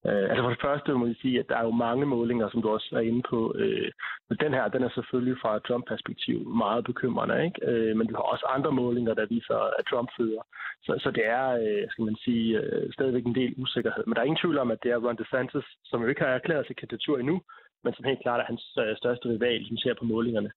Øh, 0.08 0.26
altså 0.30 0.42
for 0.44 0.50
det 0.50 0.62
første 0.68 0.94
må 0.94 1.06
jeg 1.06 1.16
sige, 1.22 1.40
at 1.40 1.50
der 1.50 1.58
er 1.58 1.64
jo 1.64 1.72
mange 1.72 2.06
målinger, 2.06 2.50
som 2.50 2.62
du 2.62 2.70
også 2.70 2.90
er 2.96 3.00
inde 3.00 3.24
på. 3.30 3.40
Øh, 3.56 3.92
men 4.30 4.38
den 4.44 4.54
her, 4.54 4.68
den 4.68 4.84
er 4.84 4.90
selvfølgelig 4.90 5.38
fra 5.42 5.56
et 5.56 5.64
Trump-perspektiv 5.64 6.38
meget 6.64 6.84
bekymrende, 6.84 7.46
ikke? 7.46 7.60
Øh, 7.70 7.98
men 7.98 8.08
du 8.08 8.16
har 8.16 8.26
også 8.34 8.46
andre 8.56 8.72
målinger, 8.72 9.14
der 9.14 9.26
viser, 9.36 9.58
at 9.80 9.86
Trump 9.90 10.10
fører. 10.18 10.44
Så, 10.86 10.92
så 11.04 11.12
det 11.12 11.26
er, 11.26 11.48
øh, 11.64 11.84
skal 11.92 12.06
man 12.06 12.16
sige, 12.26 12.60
øh, 12.60 12.94
stadigvæk 12.94 13.26
en 13.26 13.36
del 13.36 13.54
usikkerhed. 13.58 14.04
Men 14.06 14.14
der 14.14 14.22
er 14.22 14.30
ingen 14.30 14.44
tvivl 14.44 14.58
om, 14.58 14.72
at 14.72 14.84
det 14.84 14.92
er 14.92 15.04
Ron 15.06 15.18
DeSantis, 15.18 15.68
som 15.86 16.02
jo 16.02 16.08
ikke 16.08 16.22
har 16.22 16.30
erklæret 16.30 16.68
sig 16.68 16.76
kandidatur 16.76 17.18
endnu, 17.18 17.42
men 17.84 17.94
som 17.94 18.06
helt 18.06 18.22
klart 18.22 18.40
er 18.40 18.52
hans 18.52 18.78
øh, 18.84 18.98
største 18.98 19.30
rival, 19.30 19.68
som 19.68 19.78
ser 19.78 19.94
på 19.94 20.06
målingerne. 20.06 20.52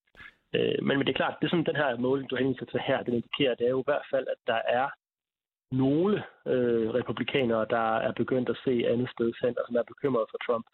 Øh, 0.54 0.78
men, 0.86 0.94
men 0.98 1.06
det 1.06 1.12
er 1.12 1.22
klart, 1.22 1.42
det 1.42 1.50
som 1.50 1.64
den 1.64 1.76
her 1.76 1.96
måling, 1.96 2.30
du 2.30 2.36
henviser 2.36 2.66
til 2.66 2.80
her, 2.80 3.02
den 3.02 3.14
indikerer, 3.14 3.54
det 3.54 3.66
er 3.66 3.74
jo 3.76 3.80
i 3.80 3.90
hvert 3.90 4.06
fald, 4.12 4.26
at 4.34 4.40
der 4.46 4.60
er 4.80 4.88
nogle 5.72 6.22
øh, 6.46 6.88
republikanere, 6.98 7.66
der 7.70 7.96
er 8.06 8.12
begyndt 8.12 8.48
at 8.48 8.60
se 8.64 8.84
andet 8.92 9.10
sted 9.10 9.32
hen, 9.42 9.58
og 9.58 9.64
som 9.66 9.76
er 9.76 9.90
bekymrede 9.92 10.26
for 10.30 10.38
Trump. 10.46 10.66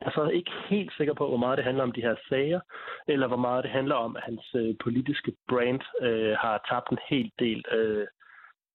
Jeg 0.00 0.06
er 0.06 0.10
så 0.10 0.28
ikke 0.28 0.52
helt 0.68 0.92
sikker 0.96 1.14
på, 1.14 1.28
hvor 1.28 1.36
meget 1.36 1.56
det 1.56 1.64
handler 1.64 1.82
om 1.82 1.92
de 1.92 2.06
her 2.08 2.16
sager, 2.28 2.60
eller 3.08 3.26
hvor 3.26 3.42
meget 3.46 3.64
det 3.64 3.70
handler 3.70 3.94
om, 3.94 4.16
at 4.16 4.22
hans 4.22 4.46
øh, 4.54 4.74
politiske 4.84 5.32
brand 5.48 5.80
øh, 6.02 6.36
har 6.42 6.64
tabt 6.70 6.90
en 6.90 6.98
hel 7.10 7.30
del 7.38 7.64
øh, 7.72 8.06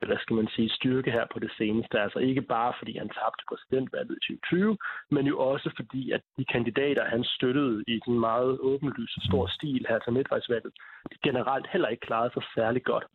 hvad 0.06 0.18
skal 0.22 0.36
man 0.36 0.48
sige, 0.56 0.70
styrke 0.70 1.12
her 1.12 1.26
på 1.34 1.40
det 1.40 1.52
seneste. 1.58 2.00
Altså 2.00 2.20
ikke 2.20 2.42
bare 2.42 2.74
fordi 2.80 2.98
han 2.98 3.10
tabte 3.10 3.44
præsidentvalget 3.50 4.18
i 4.18 4.34
2020, 4.34 4.78
men 5.12 5.28
jo 5.28 5.40
også 5.40 5.70
fordi, 5.76 6.12
at 6.12 6.22
de 6.38 6.46
kandidater, 6.46 7.04
han 7.06 7.24
støttede 7.24 7.84
i 7.88 8.00
den 8.06 8.20
meget 8.20 8.60
åbenlyse 8.60 9.20
stor 9.28 9.48
stil 9.48 9.86
her 9.90 10.00
til 10.00 10.14
midtvejsvalget, 10.14 10.74
de 11.12 11.18
generelt 11.24 11.68
heller 11.72 11.88
ikke 11.88 12.06
klarede 12.08 12.34
sig 12.34 12.44
særlig 12.56 12.84
godt. 12.84 13.06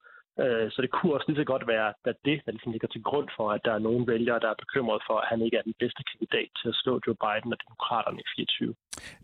Øh, 0.45 0.67
så 0.73 0.79
det 0.83 0.91
kunne 0.91 1.15
også 1.17 1.27
lige 1.29 1.43
så 1.43 1.49
godt 1.53 1.65
være 1.75 1.89
at 2.11 2.17
det, 2.29 2.37
der 2.45 2.53
ligesom 2.53 2.73
ligger 2.73 2.89
til 2.89 3.03
grund 3.09 3.29
for, 3.37 3.47
at 3.57 3.61
der 3.67 3.73
er 3.75 3.83
nogle 3.89 4.07
vælgere, 4.13 4.41
der 4.45 4.51
er 4.51 4.59
bekymret 4.65 5.01
for, 5.09 5.17
at 5.23 5.27
han 5.33 5.41
ikke 5.47 5.57
er 5.57 5.63
den 5.63 5.75
bedste 5.83 6.03
kandidat 6.11 6.49
til 6.61 6.69
at 6.73 6.77
slå 6.83 6.93
Joe 7.05 7.19
Biden 7.25 7.53
og 7.55 7.59
demokraterne 7.65 8.19
i 8.25 8.27
24. 8.37 8.75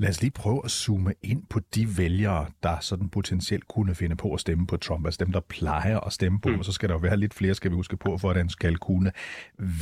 Lad 0.03 0.09
os 0.13 0.21
lige 0.23 0.35
prøve 0.43 0.61
at 0.65 0.71
zoome 0.71 1.13
ind 1.23 1.43
på 1.53 1.59
de 1.75 1.83
vælgere, 1.99 2.43
der 2.63 2.77
sådan 2.81 3.09
potentielt 3.17 3.67
kunne 3.75 3.95
finde 3.95 4.17
på 4.17 4.29
at 4.35 4.41
stemme 4.41 4.67
på 4.67 4.77
Trump. 4.77 5.07
Altså 5.07 5.25
dem, 5.25 5.33
der 5.33 5.41
plejer 5.41 5.99
at 6.01 6.13
stemme 6.13 6.39
på, 6.41 6.49
mm. 6.49 6.59
og 6.59 6.65
så 6.65 6.73
skal 6.73 6.89
der 6.89 6.95
jo 6.95 7.03
være 7.09 7.17
lidt 7.17 7.35
flere, 7.35 7.55
skal 7.55 7.71
vi 7.71 7.77
huske 7.77 7.97
på, 7.97 8.19
for 8.21 8.31
at 8.31 8.37
han 8.37 8.49
skal 8.49 8.77
kunne 8.77 9.13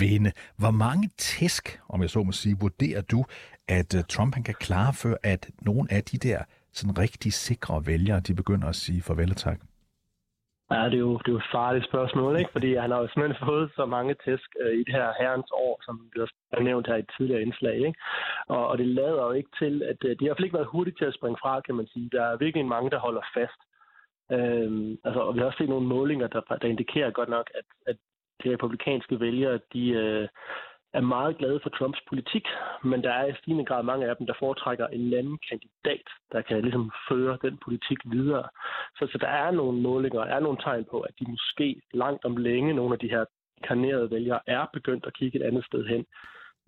vinde. 0.01 0.33
Hvor 0.57 0.71
mange 0.71 1.11
tæsk, 1.19 1.81
om 1.89 2.03
jeg 2.03 2.11
så 2.11 2.23
må 2.23 2.33
sige, 2.33 2.57
vurderer 2.61 3.01
du, 3.01 3.25
at 3.69 3.95
øh, 3.95 4.05
Trump 4.09 4.35
han 4.35 4.45
kan 4.45 4.55
klare, 4.55 4.93
før 4.95 5.15
at 5.23 5.51
nogle 5.63 5.93
af 5.93 6.05
de 6.05 6.19
der 6.19 6.41
sådan 6.73 6.99
rigtig 6.99 7.33
sikre 7.33 7.87
vælgere, 7.87 8.21
de 8.21 8.35
begynder 8.35 8.69
at 8.69 8.77
sige 8.77 9.03
farvel 9.03 9.31
og 9.31 9.37
tak? 9.37 9.61
Ja, 10.75 10.85
det 10.91 10.95
er, 10.95 11.07
jo, 11.09 11.13
det 11.19 11.29
er 11.29 11.33
jo 11.33 11.39
et 11.39 11.53
farligt 11.53 11.85
spørgsmål, 11.85 12.39
ikke? 12.39 12.53
fordi 12.53 12.75
han 12.75 12.91
har 12.91 12.99
jo 12.99 13.09
simpelthen 13.09 13.47
fået 13.51 13.71
så 13.77 13.85
mange 13.87 14.15
tæsk 14.25 14.49
øh, 14.61 14.75
i 14.81 14.83
det 14.85 14.95
her 14.95 15.09
herrens 15.21 15.51
år, 15.53 15.81
som 15.85 15.95
det 16.15 16.65
nævnt 16.65 16.87
her 16.87 16.97
i 16.97 16.99
et 16.99 17.11
tidligere 17.17 17.43
indslag. 17.43 17.77
Ikke? 17.77 17.99
Og, 18.49 18.69
og 18.69 18.79
det 18.79 18.87
lader 18.87 19.23
jo 19.27 19.33
ikke 19.33 19.51
til, 19.59 19.83
at 19.83 19.97
øh, 20.05 20.11
de 20.11 20.25
har 20.25 20.25
i 20.25 20.29
hvert 20.29 20.37
fald 20.37 20.49
ikke 20.49 20.61
været 20.61 20.75
hurtigt 20.75 20.99
til 20.99 21.05
at 21.05 21.15
springe 21.15 21.39
fra, 21.43 21.61
kan 21.61 21.75
man 21.75 21.87
sige. 21.87 22.09
Der 22.13 22.23
er 22.23 22.37
virkelig 22.37 22.67
mange, 22.67 22.91
der 22.91 22.99
holder 22.99 23.23
fast. 23.35 23.61
Øhm, 24.33 24.99
altså, 25.05 25.21
og 25.21 25.35
vi 25.35 25.39
har 25.39 25.47
også 25.47 25.59
set 25.59 25.69
nogle 25.69 25.87
målinger, 25.87 26.27
der, 26.27 26.41
der 26.63 26.69
indikerer 26.69 27.11
godt 27.11 27.29
nok, 27.29 27.47
at, 27.55 27.65
at 27.87 27.97
de 28.45 28.53
republikanske 28.53 29.21
vælgere, 29.21 29.61
de, 29.73 29.89
øh, 29.91 30.29
er 30.95 31.01
meget 31.01 31.39
glade 31.39 31.61
for 31.63 31.71
Trumps 31.71 32.01
politik, 32.09 32.47
men 32.85 33.03
der 33.03 33.13
er 33.13 33.27
i 33.27 33.35
stigende 33.39 33.65
grad 33.65 33.83
mange 33.83 34.07
af 34.07 34.17
dem, 34.17 34.27
der 34.27 34.35
foretrækker 34.39 34.87
en 34.87 35.15
anden 35.15 35.39
kandidat, 35.49 36.07
der 36.33 36.41
kan 36.43 36.63
ligesom 36.63 36.93
føre 37.09 37.39
den 37.43 37.59
politik 37.65 37.99
videre. 38.05 38.49
Så, 38.99 39.09
så 39.13 39.19
der 39.19 39.29
er 39.29 39.51
nogle 39.51 39.81
målinger, 39.81 40.21
er 40.21 40.41
nogle 40.41 40.59
tegn 40.59 40.85
på, 40.91 41.01
at 41.01 41.15
de 41.19 41.31
måske 41.31 41.81
langt 41.95 42.25
om 42.25 42.37
længe, 42.37 42.75
nogle 42.75 42.93
af 42.93 42.99
de 42.99 43.09
her 43.09 43.25
karnerede 43.65 44.11
vælgere, 44.11 44.41
er 44.47 44.67
begyndt 44.73 45.07
at 45.07 45.15
kigge 45.15 45.39
et 45.39 45.47
andet 45.49 45.65
sted 45.65 45.87
hen. 45.87 46.05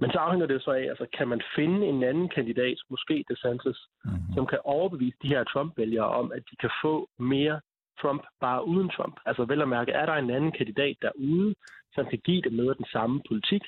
Men 0.00 0.10
så 0.10 0.18
afhænger 0.18 0.46
det 0.46 0.62
så 0.62 0.70
af, 0.70 0.84
altså 0.92 1.06
kan 1.18 1.28
man 1.28 1.42
finde 1.56 1.86
en 1.86 2.02
anden 2.02 2.28
kandidat, 2.28 2.78
måske 2.90 3.24
DeSantis, 3.28 3.78
mm-hmm. 4.04 4.34
som 4.34 4.46
kan 4.46 4.58
overbevise 4.64 5.16
de 5.22 5.28
her 5.28 5.44
Trump-vælgere 5.44 6.08
om, 6.08 6.32
at 6.32 6.42
de 6.50 6.56
kan 6.56 6.70
få 6.82 7.08
mere 7.18 7.60
Trump 8.00 8.22
bare 8.40 8.66
uden 8.66 8.88
Trump. 8.88 9.20
Altså 9.26 9.44
vel 9.44 9.62
at 9.62 9.68
mærke, 9.68 9.92
er 9.92 10.06
der 10.06 10.14
en 10.14 10.30
anden 10.30 10.52
kandidat 10.52 10.96
derude, 11.02 11.54
som 11.94 12.06
kan 12.06 12.20
give 12.24 12.40
noget 12.50 12.70
af 12.70 12.76
den 12.76 12.86
samme 12.92 13.22
politik, 13.28 13.62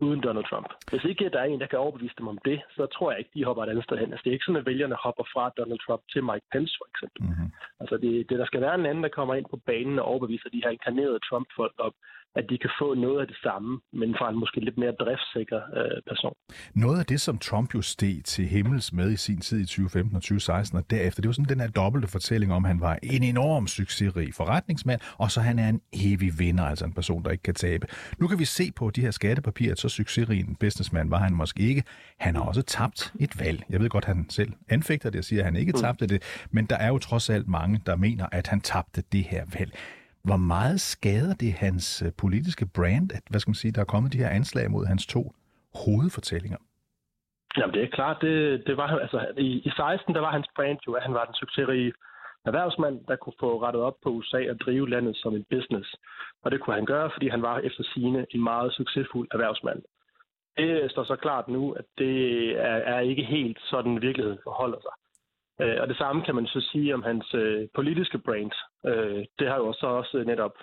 uden 0.00 0.20
Donald 0.20 0.46
Trump. 0.50 0.68
Hvis 0.90 1.04
ikke 1.04 1.30
der 1.32 1.40
er 1.40 1.44
en, 1.44 1.60
der 1.60 1.66
kan 1.66 1.78
overbevise 1.78 2.14
dem 2.18 2.28
om 2.28 2.38
det, 2.44 2.58
så 2.76 2.86
tror 2.86 3.10
jeg 3.10 3.18
ikke, 3.18 3.30
de 3.34 3.44
hopper 3.44 3.62
et 3.62 3.70
andet 3.72 3.84
sted 3.84 3.96
hen. 3.98 4.12
Altså, 4.12 4.22
det 4.24 4.30
er 4.30 4.36
ikke 4.36 4.48
sådan, 4.48 4.62
at 4.62 4.70
vælgerne 4.70 4.96
hopper 5.04 5.24
fra 5.32 5.44
Donald 5.58 5.80
Trump 5.86 6.02
til 6.12 6.24
Mike 6.24 6.46
Pence, 6.52 6.74
for 6.80 6.86
eksempel. 6.92 7.22
Mm-hmm. 7.22 7.50
Altså, 7.80 7.96
det, 7.96 8.12
det, 8.28 8.38
der 8.38 8.46
skal 8.46 8.60
være 8.60 8.74
en 8.74 8.86
anden, 8.86 9.04
der 9.04 9.16
kommer 9.18 9.34
ind 9.34 9.46
på 9.50 9.58
banen 9.70 9.98
og 9.98 10.04
overbeviser 10.04 10.48
de 10.50 10.62
her 10.64 10.70
inkarnerede 10.70 11.24
Trump-folk 11.28 11.74
om, 11.78 11.92
at 12.34 12.44
de 12.50 12.58
kan 12.58 12.70
få 12.80 12.94
noget 12.94 13.20
af 13.20 13.26
det 13.26 13.36
samme, 13.42 13.80
men 13.92 14.14
fra 14.18 14.30
en 14.30 14.38
måske 14.38 14.60
lidt 14.60 14.78
mere 14.78 14.92
driftssikker 14.92 15.60
øh, 15.78 16.02
person. 16.08 16.34
Noget 16.74 16.98
af 16.98 17.06
det, 17.06 17.20
som 17.20 17.38
Trump 17.38 17.74
jo 17.74 17.82
steg 17.82 18.20
til 18.24 18.44
himmels 18.46 18.92
med 18.92 19.10
i 19.12 19.16
sin 19.16 19.40
tid 19.40 19.60
i 19.60 19.66
2015 19.66 20.16
og 20.16 20.22
2016 20.22 20.78
og 20.78 20.90
derefter, 20.90 21.20
det 21.22 21.28
var 21.28 21.32
sådan 21.32 21.48
den 21.54 21.60
her 21.60 21.68
dobbelte 21.68 22.08
fortælling 22.08 22.52
om, 22.52 22.64
at 22.64 22.68
han 22.68 22.80
var 22.80 22.98
en 23.02 23.22
enorm 23.22 23.66
succesrig 23.66 24.34
forretningsmand, 24.34 25.00
og 25.18 25.30
så 25.30 25.40
han 25.40 25.58
er 25.58 25.68
en 25.68 25.80
evig 25.92 26.38
vinder, 26.38 26.64
altså 26.64 26.84
en 26.84 26.92
person, 26.92 27.24
der 27.24 27.30
ikke 27.30 27.42
kan 27.42 27.54
tabe. 27.54 27.86
Nu 28.18 28.26
kan 28.26 28.38
vi 28.38 28.44
se 28.44 28.72
på 28.76 28.90
de 28.90 29.00
her 29.00 29.10
skattepapirer, 29.10 29.72
at 29.72 29.78
så 29.78 29.88
succesrig 29.88 30.40
en 30.40 30.56
businessman 30.60 31.10
var 31.10 31.18
han 31.18 31.34
måske 31.34 31.62
ikke. 31.62 31.82
Han 32.18 32.36
har 32.36 32.42
også 32.42 32.62
tabt 32.62 33.12
et 33.20 33.40
valg. 33.40 33.62
Jeg 33.70 33.80
ved 33.80 33.88
godt, 33.88 34.04
han 34.04 34.26
selv 34.30 34.52
anfægter 34.68 35.10
det 35.10 35.18
og 35.18 35.24
siger, 35.24 35.40
at 35.40 35.44
han 35.44 35.56
ikke 35.56 35.72
mm. 35.72 35.78
tabte 35.78 36.06
det, 36.06 36.46
men 36.50 36.66
der 36.66 36.76
er 36.76 36.88
jo 36.88 36.98
trods 36.98 37.30
alt 37.30 37.48
mange, 37.48 37.80
der 37.86 37.96
mener, 37.96 38.26
at 38.32 38.46
han 38.46 38.60
tabte 38.60 39.02
det 39.12 39.24
her 39.24 39.44
valg. 39.58 39.72
Hvor 40.24 40.36
meget 40.36 40.80
skader 40.80 41.34
det 41.34 41.52
hans 41.52 42.02
øh, 42.02 42.12
politiske 42.18 42.66
brand, 42.76 43.12
at 43.12 43.22
hvad 43.30 43.40
skal 43.40 43.50
man 43.50 43.62
sige, 43.62 43.72
der 43.72 43.80
er 43.80 43.92
kommet 43.94 44.12
de 44.12 44.18
her 44.18 44.28
anslag 44.28 44.70
mod 44.70 44.86
hans 44.86 45.06
to 45.06 45.22
hovedfortællinger? 45.84 46.58
Jamen 47.56 47.74
det 47.74 47.82
er 47.82 47.96
klart, 47.98 48.16
det, 48.20 48.62
det 48.66 48.76
var 48.76 48.86
altså 48.86 49.26
i, 49.38 49.50
i 49.68 49.70
16 49.76 50.14
der 50.14 50.20
var 50.20 50.32
hans 50.32 50.48
brand 50.56 50.78
jo, 50.86 50.92
at 50.92 51.02
han 51.02 51.14
var 51.14 51.24
den 51.24 51.34
succesrige 51.34 51.92
erhvervsmand, 52.44 53.04
der 53.08 53.16
kunne 53.16 53.40
få 53.40 53.62
rettet 53.62 53.82
op 53.82 53.96
på 54.02 54.08
USA 54.10 54.50
og 54.50 54.60
drive 54.60 54.90
landet 54.90 55.16
som 55.16 55.34
en 55.34 55.46
business. 55.50 55.94
Og 56.42 56.50
det 56.50 56.60
kunne 56.60 56.76
han 56.76 56.86
gøre, 56.86 57.10
fordi 57.14 57.28
han 57.28 57.42
var 57.42 57.58
efter 57.58 57.84
sine 57.94 58.26
en 58.30 58.42
meget 58.42 58.72
succesfuld 58.72 59.28
erhvervsmand. 59.32 59.82
Det 60.56 60.90
står 60.90 61.04
så 61.04 61.16
klart 61.16 61.48
nu, 61.48 61.72
at 61.72 61.84
det 61.98 62.16
er, 62.50 62.78
er 62.94 63.00
ikke 63.00 63.24
helt 63.24 63.58
sådan 63.70 64.02
virkeligheden 64.02 64.38
forholder 64.44 64.80
sig. 64.80 64.94
Øh, 65.62 65.78
og 65.82 65.88
det 65.88 65.96
samme 65.96 66.22
kan 66.22 66.34
man 66.34 66.46
så 66.46 66.60
sige 66.72 66.94
om 66.94 67.02
hans 67.02 67.34
øh, 67.34 67.68
politiske 67.74 68.18
brand. 68.18 68.52
Øh, 68.86 69.24
det 69.38 69.48
har 69.48 69.56
jo 69.56 69.72
så 69.72 69.86
også 69.86 70.24
netop 70.26 70.54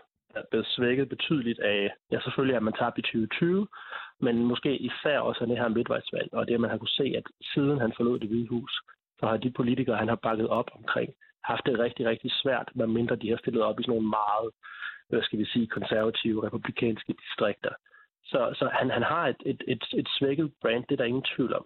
blevet 0.50 0.68
svækket 0.68 1.10
betydeligt 1.10 1.60
af, 1.60 1.94
ja 2.12 2.20
selvfølgelig 2.20 2.56
at 2.56 2.64
man 2.64 2.74
tabte 2.74 3.00
i 3.00 3.02
2020, 3.02 3.68
men 4.22 4.36
måske 4.44 4.78
især 4.78 5.20
også 5.20 5.42
af 5.42 5.48
det 5.48 5.58
her 5.58 5.68
midtvejsvalg, 5.68 6.30
og 6.34 6.48
det 6.48 6.60
man 6.60 6.70
har 6.70 6.78
kunne 6.78 7.00
se, 7.02 7.14
at 7.18 7.24
siden 7.54 7.80
han 7.80 7.94
forlod 7.98 8.20
det 8.20 8.30
hvide 8.30 8.48
hus, 8.48 8.82
så 9.20 9.26
har 9.28 9.38
de 9.38 9.52
politikere, 9.52 9.98
han 9.98 10.08
har 10.08 10.16
bakket 10.16 10.48
op 10.48 10.70
omkring, 10.76 11.14
haft 11.44 11.66
det 11.66 11.80
rigtig, 11.80 12.06
rigtig 12.06 12.32
svært, 12.32 12.72
medmindre 12.76 13.16
de 13.16 13.30
har 13.30 13.38
stillet 13.38 13.64
op 13.64 13.80
i 13.80 13.84
sådan 13.84 13.92
nogle 13.92 14.10
meget, 14.10 14.50
hvad 15.10 15.22
skal 15.24 15.40
vi 15.40 15.46
sige, 15.46 15.68
konservative, 15.68 16.44
republikanske 16.44 17.14
distrikter. 17.14 17.74
Så, 18.26 18.40
så 18.60 18.70
han, 18.74 18.90
han 18.90 19.04
har 19.04 19.28
et, 19.28 19.42
et, 19.46 19.64
et, 19.68 19.84
et 19.94 20.08
svækket 20.20 20.54
brand, 20.62 20.84
det 20.84 20.92
er 20.92 20.98
der 20.98 21.12
ingen 21.12 21.28
tvivl 21.36 21.54
om. 21.54 21.66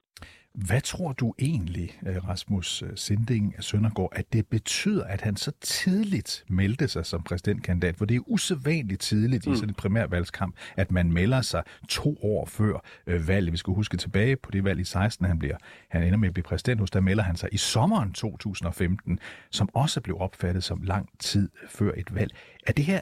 Hvad 0.54 0.82
tror 0.82 1.14
du 1.14 1.34
egentlig, 1.40 2.00
øh, 2.06 2.28
Rasmus 2.28 2.82
øh, 2.82 2.90
Sinding 2.96 3.56
Søndergaard, 3.60 4.10
at 4.12 4.34
det 4.34 4.48
betyder, 4.48 5.04
at 5.04 5.22
han 5.22 5.36
så 5.36 5.52
tidligt 5.62 6.44
meldte 6.48 6.88
sig 6.88 7.06
som 7.06 7.24
præsidentkandidat? 7.24 7.96
For 7.96 8.06
det 8.06 8.16
er 8.16 8.22
usædvanligt 8.28 9.02
tidligt 9.02 9.48
mm. 9.48 9.54
i 9.54 9.56
sådan 9.56 9.70
en 9.70 9.76
primærvalgskamp, 9.76 10.56
at 10.78 10.92
man 10.92 11.12
melder 11.12 11.42
sig 11.42 11.64
to 11.90 12.18
år 12.24 12.46
før 12.46 12.84
øh, 13.08 13.28
valget. 13.28 13.52
Vi 13.52 13.58
skal 13.58 13.74
huske 13.74 13.98
tilbage 13.98 14.36
på 14.36 14.52
det 14.52 14.64
valg 14.64 14.80
i 14.80 14.84
16, 14.84 15.26
han, 15.26 15.40
bliver, 15.40 15.58
han 15.90 16.04
ender 16.04 16.18
med 16.18 16.28
at 16.28 16.34
blive 16.34 16.44
præsident 16.44 16.80
hos, 16.80 16.92
der 16.92 17.02
melder 17.02 17.24
han 17.24 17.36
sig 17.36 17.50
i 17.52 17.58
sommeren 17.58 18.14
2015, 18.14 19.20
som 19.52 19.70
også 19.74 20.02
blev 20.02 20.18
opfattet 20.20 20.64
som 20.64 20.82
lang 20.82 21.10
tid 21.20 21.50
før 21.70 21.92
et 21.98 22.16
valg. 22.16 22.32
Er 22.68 22.72
det 22.72 22.86
her 22.86 23.02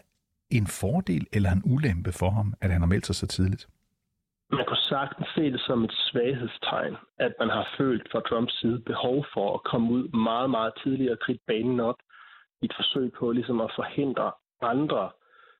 en 0.49 0.67
fordel 0.67 1.27
eller 1.33 1.51
en 1.51 1.61
ulempe 1.65 2.11
for 2.11 2.29
ham, 2.29 2.53
at 2.61 2.71
han 2.71 2.81
har 2.81 2.87
meldt 2.87 3.05
sig 3.05 3.15
så 3.15 3.27
tidligt? 3.27 3.67
Man 4.51 4.65
kunne 4.65 4.85
sagtens 4.95 5.27
se 5.35 5.51
det 5.51 5.61
som 5.61 5.83
et 5.83 5.93
svaghedstegn, 5.93 6.97
at 7.19 7.33
man 7.39 7.49
har 7.49 7.73
følt 7.77 8.11
fra 8.11 8.19
Trumps 8.19 8.59
side 8.59 8.79
behov 8.79 9.25
for 9.33 9.53
at 9.53 9.63
komme 9.63 9.91
ud 9.91 10.07
meget, 10.07 10.49
meget 10.49 10.73
tidligere 10.83 11.13
og 11.13 11.19
kridte 11.19 11.43
banen 11.47 11.79
op 11.79 11.99
i 12.61 12.65
et 12.65 12.73
forsøg 12.75 13.11
på 13.19 13.31
ligesom 13.31 13.61
at 13.61 13.71
forhindre 13.75 14.31
andre 14.61 15.09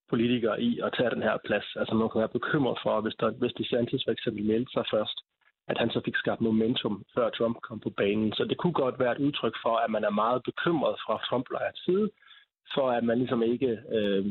politikere 0.10 0.62
i 0.62 0.80
at 0.80 0.94
tage 0.98 1.10
den 1.10 1.22
her 1.22 1.38
plads. 1.46 1.76
Altså 1.76 1.96
man 1.96 2.10
kan 2.10 2.20
være 2.20 2.38
bekymret 2.40 2.78
for, 2.84 3.02
hvis, 3.02 3.16
der, 3.20 3.30
hvis 3.32 3.54
DeSantis 3.54 4.04
for 4.06 4.12
eksempel 4.12 4.44
meldte 4.46 4.72
sig 4.72 4.86
først, 4.94 5.18
at 5.68 5.78
han 5.78 5.90
så 5.90 6.02
fik 6.06 6.16
skabt 6.16 6.42
momentum, 6.42 7.06
før 7.16 7.30
Trump 7.30 7.58
kom 7.62 7.80
på 7.80 7.90
banen. 7.90 8.34
Så 8.34 8.44
det 8.44 8.58
kunne 8.58 8.74
godt 8.84 9.00
være 9.00 9.12
et 9.12 9.26
udtryk 9.28 9.56
for, 9.64 9.76
at 9.78 9.92
man 9.92 10.04
er 10.04 10.20
meget 10.24 10.42
bekymret 10.44 10.96
fra 11.06 11.16
Trump-lejrets 11.28 11.86
side, 11.86 12.10
for 12.74 12.92
at 12.92 13.04
man 13.04 13.18
ligesom 13.18 13.44
ikke... 13.44 13.80
Øh, 13.98 14.26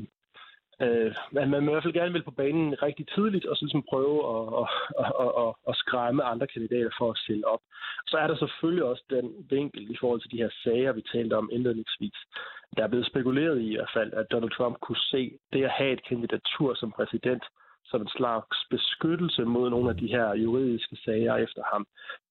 øh, 0.83 1.15
at 1.43 1.49
man 1.49 1.63
i 1.63 1.71
hvert 1.71 1.83
fald 1.83 2.01
gerne 2.01 2.13
vil 2.13 2.29
på 2.29 2.31
banen 2.31 2.83
rigtig 2.83 3.07
tidligt, 3.15 3.47
og 3.47 3.57
så 3.57 3.65
ligesom 3.65 3.89
prøve 3.93 4.19
at, 4.35 4.67
at, 5.03 5.13
at, 5.25 5.31
at, 5.43 5.51
at 5.69 5.75
skræmme 5.77 6.23
andre 6.33 6.47
kandidater 6.47 6.91
for 6.99 7.11
at 7.11 7.19
stille 7.19 7.47
op. 7.47 7.63
Så 8.07 8.17
er 8.19 8.27
der 8.27 8.37
selvfølgelig 8.37 8.85
også 8.85 9.05
den 9.11 9.27
vinkel 9.51 9.91
i 9.91 9.97
forhold 10.01 10.21
til 10.21 10.31
de 10.31 10.43
her 10.43 10.51
sager, 10.65 10.93
vi 10.93 11.03
talte 11.13 11.35
om 11.37 11.51
indledningsvis. 11.53 12.19
Der 12.77 12.83
er 12.85 12.89
blevet 12.89 13.07
spekuleret 13.07 13.61
i 13.61 13.73
i 13.73 13.77
hvert 13.77 13.95
fald, 13.95 14.13
at 14.13 14.31
Donald 14.31 14.51
Trump 14.51 14.77
kunne 14.81 15.03
se 15.13 15.39
det 15.53 15.65
at 15.65 15.71
have 15.71 15.93
et 15.93 16.07
kandidatur 16.09 16.75
som 16.75 16.93
præsident 16.93 17.45
som 17.91 18.01
en 18.01 18.09
slags 18.09 18.57
beskyttelse 18.71 19.45
mod 19.45 19.71
nogle 19.71 19.91
af 19.91 19.97
de 19.97 20.07
her 20.07 20.35
juridiske 20.35 20.97
sager 21.05 21.37
efter 21.37 21.63
ham, 21.73 21.87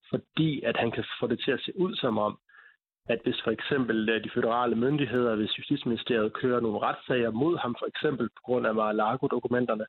fordi 0.10 0.62
at 0.64 0.78
han 0.78 0.92
kan 0.92 1.06
få 1.20 1.28
det 1.28 1.40
til 1.46 1.52
at 1.52 1.62
se 1.66 1.72
ud 1.80 1.96
som 1.96 2.18
om, 2.18 2.40
at 3.10 3.20
hvis 3.24 3.42
for 3.44 3.52
eksempel 3.52 4.10
øh, 4.10 4.24
de 4.24 4.30
føderale 4.34 4.76
myndigheder, 4.76 5.36
hvis 5.36 5.58
Justitsministeriet 5.58 6.34
kører 6.34 6.60
nogle 6.60 6.80
retssager 6.80 7.32
mod 7.32 7.58
ham, 7.58 7.76
for 7.80 7.88
eksempel 7.92 8.30
på 8.30 8.42
grund 8.46 8.68
af 8.68 8.76
Mar-a-Lago-dokumenterne, 8.76 9.86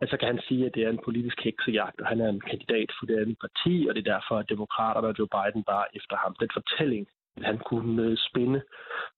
at 0.00 0.08
så 0.10 0.16
kan 0.16 0.28
han 0.28 0.40
sige, 0.48 0.66
at 0.66 0.74
det 0.74 0.82
er 0.82 0.90
en 0.90 1.04
politisk 1.04 1.38
heksejagt, 1.44 2.00
og 2.00 2.06
han 2.06 2.20
er 2.20 2.28
en 2.28 2.40
kandidat 2.40 2.90
for 2.98 3.06
det 3.06 3.16
andet 3.22 3.38
parti, 3.44 3.86
og 3.88 3.94
det 3.94 4.00
er 4.06 4.12
derfor, 4.14 4.36
at 4.38 4.48
demokraterne 4.48 5.08
og 5.08 5.14
Joe 5.18 5.32
Biden 5.36 5.64
bare 5.64 5.86
efter 5.98 6.16
ham. 6.16 6.36
Den 6.40 6.50
fortælling 6.58 7.06
han 7.42 7.58
kunne 7.70 8.02
øh, 8.02 8.16
spinde 8.28 8.62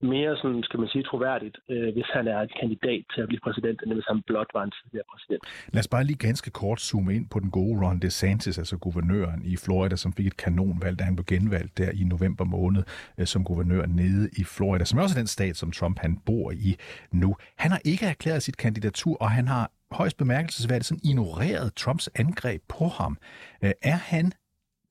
mere, 0.02 0.36
sådan, 0.36 0.62
skal 0.62 0.80
man 0.80 0.88
sige, 0.88 1.02
troværdigt, 1.02 1.56
øh, 1.70 1.92
hvis 1.92 2.08
han 2.12 2.28
er 2.28 2.40
en 2.40 2.50
kandidat 2.60 3.04
til 3.14 3.20
at 3.20 3.28
blive 3.28 3.40
præsident, 3.40 3.82
end 3.82 3.92
hvis 3.92 4.04
han 4.08 4.22
blot 4.26 4.50
var 4.54 4.62
en 4.64 4.72
tidligere 4.78 5.06
præsident. 5.12 5.42
Lad 5.72 5.80
os 5.80 5.88
bare 5.88 6.04
lige 6.04 6.16
ganske 6.28 6.50
kort 6.50 6.80
zoome 6.80 7.14
ind 7.14 7.28
på 7.28 7.40
den 7.40 7.50
gode 7.50 7.86
Ron 7.86 7.98
DeSantis, 7.98 8.58
altså 8.58 8.76
guvernøren 8.78 9.42
i 9.44 9.56
Florida, 9.56 9.96
som 9.96 10.12
fik 10.12 10.26
et 10.26 10.36
kanonvalg, 10.36 10.98
da 10.98 11.04
han 11.04 11.16
blev 11.16 11.24
genvalgt 11.24 11.78
der 11.78 11.90
i 11.90 12.04
november 12.04 12.44
måned 12.44 12.82
øh, 13.18 13.26
som 13.26 13.44
guvernør 13.44 13.86
nede 13.86 14.30
i 14.38 14.44
Florida, 14.44 14.84
som 14.84 14.98
er 14.98 15.02
også 15.02 15.18
den 15.18 15.26
stat, 15.26 15.56
som 15.56 15.70
Trump 15.72 15.98
han 15.98 16.18
bor 16.26 16.50
i 16.50 16.76
nu. 17.12 17.36
Han 17.56 17.70
har 17.70 17.80
ikke 17.84 18.06
erklæret 18.06 18.42
sit 18.42 18.56
kandidatur, 18.56 19.16
og 19.20 19.30
han 19.30 19.48
har 19.48 19.70
højst 19.90 20.16
bemærkelsesværdigt 20.16 20.86
sådan 20.86 21.00
ignoreret 21.04 21.74
Trumps 21.74 22.08
angreb 22.14 22.62
på 22.68 22.84
ham. 22.88 23.18
Øh, 23.64 23.72
er 23.82 23.96
han 23.96 24.32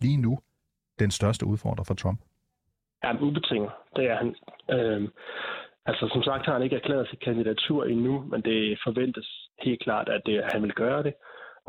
lige 0.01 0.17
nu 0.17 0.39
den 0.99 1.11
største 1.11 1.45
udfordrer 1.45 1.83
for 1.83 1.93
Trump? 1.93 2.19
Han 3.07 3.19
ubetinget. 3.19 3.71
Det 3.95 4.09
er 4.11 4.15
han. 4.15 4.35
Øhm, 4.71 5.07
altså, 5.85 6.09
som 6.13 6.23
sagt 6.23 6.45
har 6.45 6.53
han 6.53 6.63
ikke 6.63 6.75
erklæret 6.75 7.09
sit 7.09 7.19
kandidatur 7.19 7.85
endnu, 7.85 8.25
men 8.31 8.41
det 8.41 8.79
forventes 8.83 9.27
helt 9.61 9.81
klart, 9.83 10.09
at 10.09 10.21
det, 10.25 10.43
han 10.53 10.63
vil 10.63 10.73
gøre 10.73 11.03
det. 11.03 11.13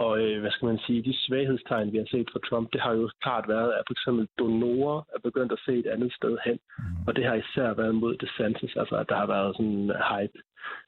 Og 0.05 0.20
øh, 0.22 0.40
hvad 0.40 0.51
skal 0.51 0.66
man 0.66 0.79
sige, 0.79 1.03
de 1.03 1.14
svaghedstegn, 1.16 1.92
vi 1.92 1.99
har 1.99 2.07
set 2.11 2.29
fra 2.33 2.40
Trump, 2.49 2.72
det 2.72 2.81
har 2.81 2.92
jo 2.92 3.11
klart 3.22 3.49
været, 3.49 3.72
at 3.72 3.83
for 3.87 3.92
eksempel 3.92 4.29
donorer 4.38 5.03
er 5.14 5.18
begyndt 5.25 5.53
at 5.53 5.59
se 5.66 5.72
et 5.79 5.87
andet 5.87 6.12
sted 6.12 6.38
hen. 6.44 6.59
Og 7.07 7.16
det 7.16 7.25
har 7.25 7.35
især 7.35 7.75
været 7.75 7.94
mod 7.94 8.16
DeSantis, 8.16 8.77
altså 8.77 8.96
at 8.96 9.09
der 9.09 9.16
har 9.16 9.27
været 9.27 9.57
sådan 9.57 9.72
en 9.72 9.92
hype. 10.11 10.38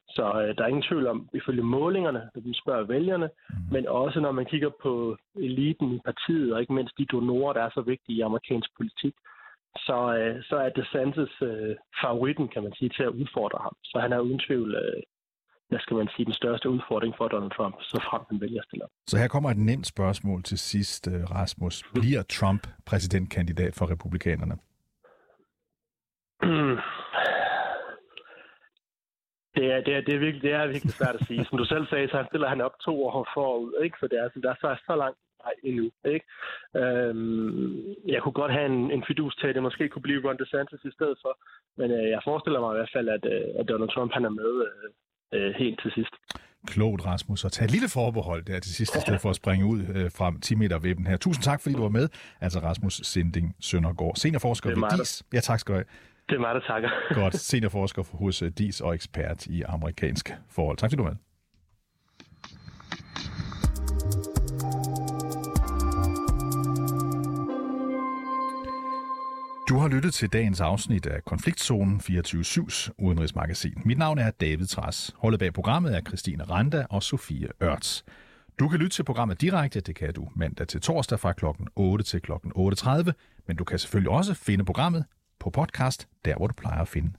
Så 0.09 0.25
øh, 0.41 0.55
der 0.55 0.63
er 0.63 0.67
ingen 0.67 0.89
tvivl 0.89 1.07
om, 1.07 1.29
ifølge 1.33 1.63
målingerne, 1.63 2.21
når 2.35 2.41
vi 2.41 2.53
spørger 2.53 2.83
vælgerne, 2.83 3.29
men 3.71 3.87
også 3.87 4.19
når 4.19 4.31
man 4.31 4.45
kigger 4.45 4.71
på 4.83 5.17
eliten 5.35 5.93
i 5.95 5.99
partiet, 6.05 6.53
og 6.53 6.61
ikke 6.61 6.73
mindst 6.73 6.97
de 6.97 7.05
donorer, 7.05 7.53
der 7.53 7.61
er 7.61 7.69
så 7.73 7.81
vigtige 7.81 8.17
i 8.17 8.21
amerikansk 8.21 8.69
politik, 8.77 9.15
så, 9.77 9.97
øh, 10.19 10.43
så 10.43 10.55
er 10.55 10.69
DeSantis 10.69 11.41
øh, 11.41 11.75
favoritten, 12.01 12.47
kan 12.47 12.63
man 12.63 12.73
sige, 12.77 12.89
til 12.89 13.03
at 13.03 13.15
udfordre 13.21 13.59
ham. 13.61 13.75
Så 13.83 13.99
han 13.99 14.13
er 14.13 14.19
uden 14.19 14.39
tvivl, 14.47 14.75
øh, 14.75 15.01
hvad 15.69 15.79
skal 15.79 15.95
man 15.97 16.09
sige, 16.15 16.25
den 16.25 16.33
største 16.33 16.69
udfordring 16.69 17.13
for 17.17 17.27
Donald 17.27 17.51
Trump, 17.51 17.75
så 17.81 17.97
frem 18.09 18.21
han 18.29 18.41
vælger 18.41 18.61
stille. 18.63 18.85
Så 19.07 19.17
her 19.17 19.27
kommer 19.27 19.49
et 19.49 19.57
nemt 19.57 19.87
spørgsmål 19.87 20.43
til 20.43 20.59
sidst, 20.59 21.07
øh, 21.07 21.23
Rasmus. 21.23 21.83
Bliver 21.93 22.23
Trump 22.23 22.67
præsidentkandidat 22.85 23.75
for 23.75 23.91
republikanerne? 23.91 24.55
Det 29.55 29.71
er, 29.73 29.81
det, 29.85 29.93
er, 29.97 30.01
det, 30.01 30.13
er 30.15 30.19
virkelig, 30.19 30.41
det 30.41 30.53
er 30.53 30.67
virkelig 30.67 30.93
svært 30.93 31.15
at 31.15 31.27
sige. 31.27 31.45
Som 31.45 31.57
du 31.57 31.65
selv 31.65 31.87
sagde, 31.87 32.09
så 32.09 32.17
han 32.17 32.25
stiller 32.27 32.49
han 32.49 32.61
op 32.61 32.75
to 32.85 33.03
år 33.05 33.27
forud, 33.33 33.73
ikke? 33.83 33.97
så 33.99 34.07
det 34.07 34.19
er, 34.19 34.23
altså, 34.23 34.39
der 34.43 34.49
er 34.49 34.59
så, 34.63 34.69
så 34.87 34.95
langt 34.95 35.19
vej 35.43 35.53
endnu. 35.69 35.85
Ikke? 36.13 36.25
Øhm, 36.81 37.71
jeg 38.13 38.19
kunne 38.21 38.37
godt 38.41 38.51
have 38.57 38.67
en, 38.73 38.91
en 38.95 39.03
fidus 39.07 39.35
til, 39.35 39.47
at 39.47 39.55
det 39.55 39.63
måske 39.63 39.89
kunne 39.89 40.07
blive 40.07 40.23
Ron 40.25 40.37
DeSantis 40.37 40.83
i 40.89 40.95
stedet 40.97 41.17
for. 41.23 41.33
Men 41.79 41.91
øh, 41.97 42.05
jeg 42.15 42.21
forestiller 42.29 42.59
mig 42.59 42.71
i 42.73 42.77
hvert 42.77 42.93
fald, 42.95 43.07
at, 43.17 43.23
øh, 43.33 43.59
at 43.59 43.69
Donald 43.69 43.91
Trump 43.95 44.11
han 44.13 44.25
er 44.25 44.33
med 44.41 44.51
øh, 44.67 44.89
øh 45.35 45.51
helt 45.61 45.79
til 45.83 45.91
sidst. 45.97 46.15
Klogt, 46.67 47.05
Rasmus. 47.05 47.45
Og 47.45 47.51
tag 47.51 47.65
et 47.65 47.71
lille 47.71 47.89
forbehold 47.89 48.43
der 48.45 48.59
til 48.59 48.75
sidst, 48.75 48.95
i 48.95 49.01
stedet 49.01 49.21
for 49.21 49.29
at 49.29 49.35
springe 49.35 49.65
ud 49.65 49.79
øh, 49.95 50.11
fra 50.17 50.33
10 50.41 50.55
meter 50.55 50.79
webben 50.79 51.07
her. 51.07 51.17
Tusind 51.17 51.43
tak, 51.43 51.61
fordi 51.61 51.75
du 51.75 51.81
var 51.81 51.89
med. 51.89 52.09
Altså 52.41 52.59
Rasmus 52.59 52.93
Sinding 53.03 53.55
Søndergaard, 53.59 54.15
seniorforsker 54.15 54.69
ved 54.69 54.97
DIS. 54.97 55.23
Ja, 55.33 55.39
tak 55.39 55.59
skal 55.59 55.73
du 55.73 55.77
have. 55.77 55.85
Det 56.29 56.35
er 56.35 56.39
mig, 56.39 56.55
der 56.55 56.61
takker. 56.61 56.89
Godt, 57.13 57.35
seniorforsker 57.35 58.03
hos 58.17 58.41
øh, 58.41 58.51
DIS 58.57 58.81
og 58.81 58.95
ekspert 58.95 59.47
i 59.47 59.61
amerikanske 59.61 60.33
forhold. 60.49 60.77
Tak 60.77 60.89
fordi 60.89 60.97
du 60.97 61.03
var 61.03 61.09
med. 61.09 61.17
Du 69.69 69.77
har 69.77 69.87
lyttet 69.87 70.13
til 70.13 70.33
dagens 70.33 70.61
afsnit 70.61 71.05
af 71.05 71.25
Konfliktzonen 71.25 72.01
24-7's 72.03 72.89
udenrigsmagasin. 72.97 73.81
Mit 73.85 73.97
navn 73.97 74.17
er 74.17 74.31
David 74.31 74.65
Tras. 74.65 75.15
Holdet 75.17 75.39
bag 75.39 75.53
programmet 75.53 75.95
er 75.95 76.01
Christine 76.01 76.43
Randa 76.43 76.85
og 76.89 77.03
Sofie 77.03 77.47
Ørts. 77.63 78.05
Du 78.59 78.69
kan 78.69 78.79
lytte 78.79 78.95
til 78.95 79.03
programmet 79.03 79.41
direkte, 79.41 79.79
det 79.79 79.95
kan 79.95 80.13
du 80.13 80.27
mandag 80.35 80.67
til 80.67 80.81
torsdag 80.81 81.19
fra 81.19 81.33
kl. 81.33 81.45
8 81.75 82.05
til 82.05 82.21
kl. 82.21 82.31
8.30, 82.31 83.11
men 83.47 83.55
du 83.57 83.63
kan 83.63 83.79
selvfølgelig 83.79 84.11
også 84.11 84.33
finde 84.33 84.65
programmet 84.65 85.05
på 85.39 85.49
podcast, 85.49 86.07
der 86.25 86.35
hvor 86.35 86.47
du 86.47 86.53
plejer 86.53 86.81
at 86.81 86.87
finde 86.87 87.11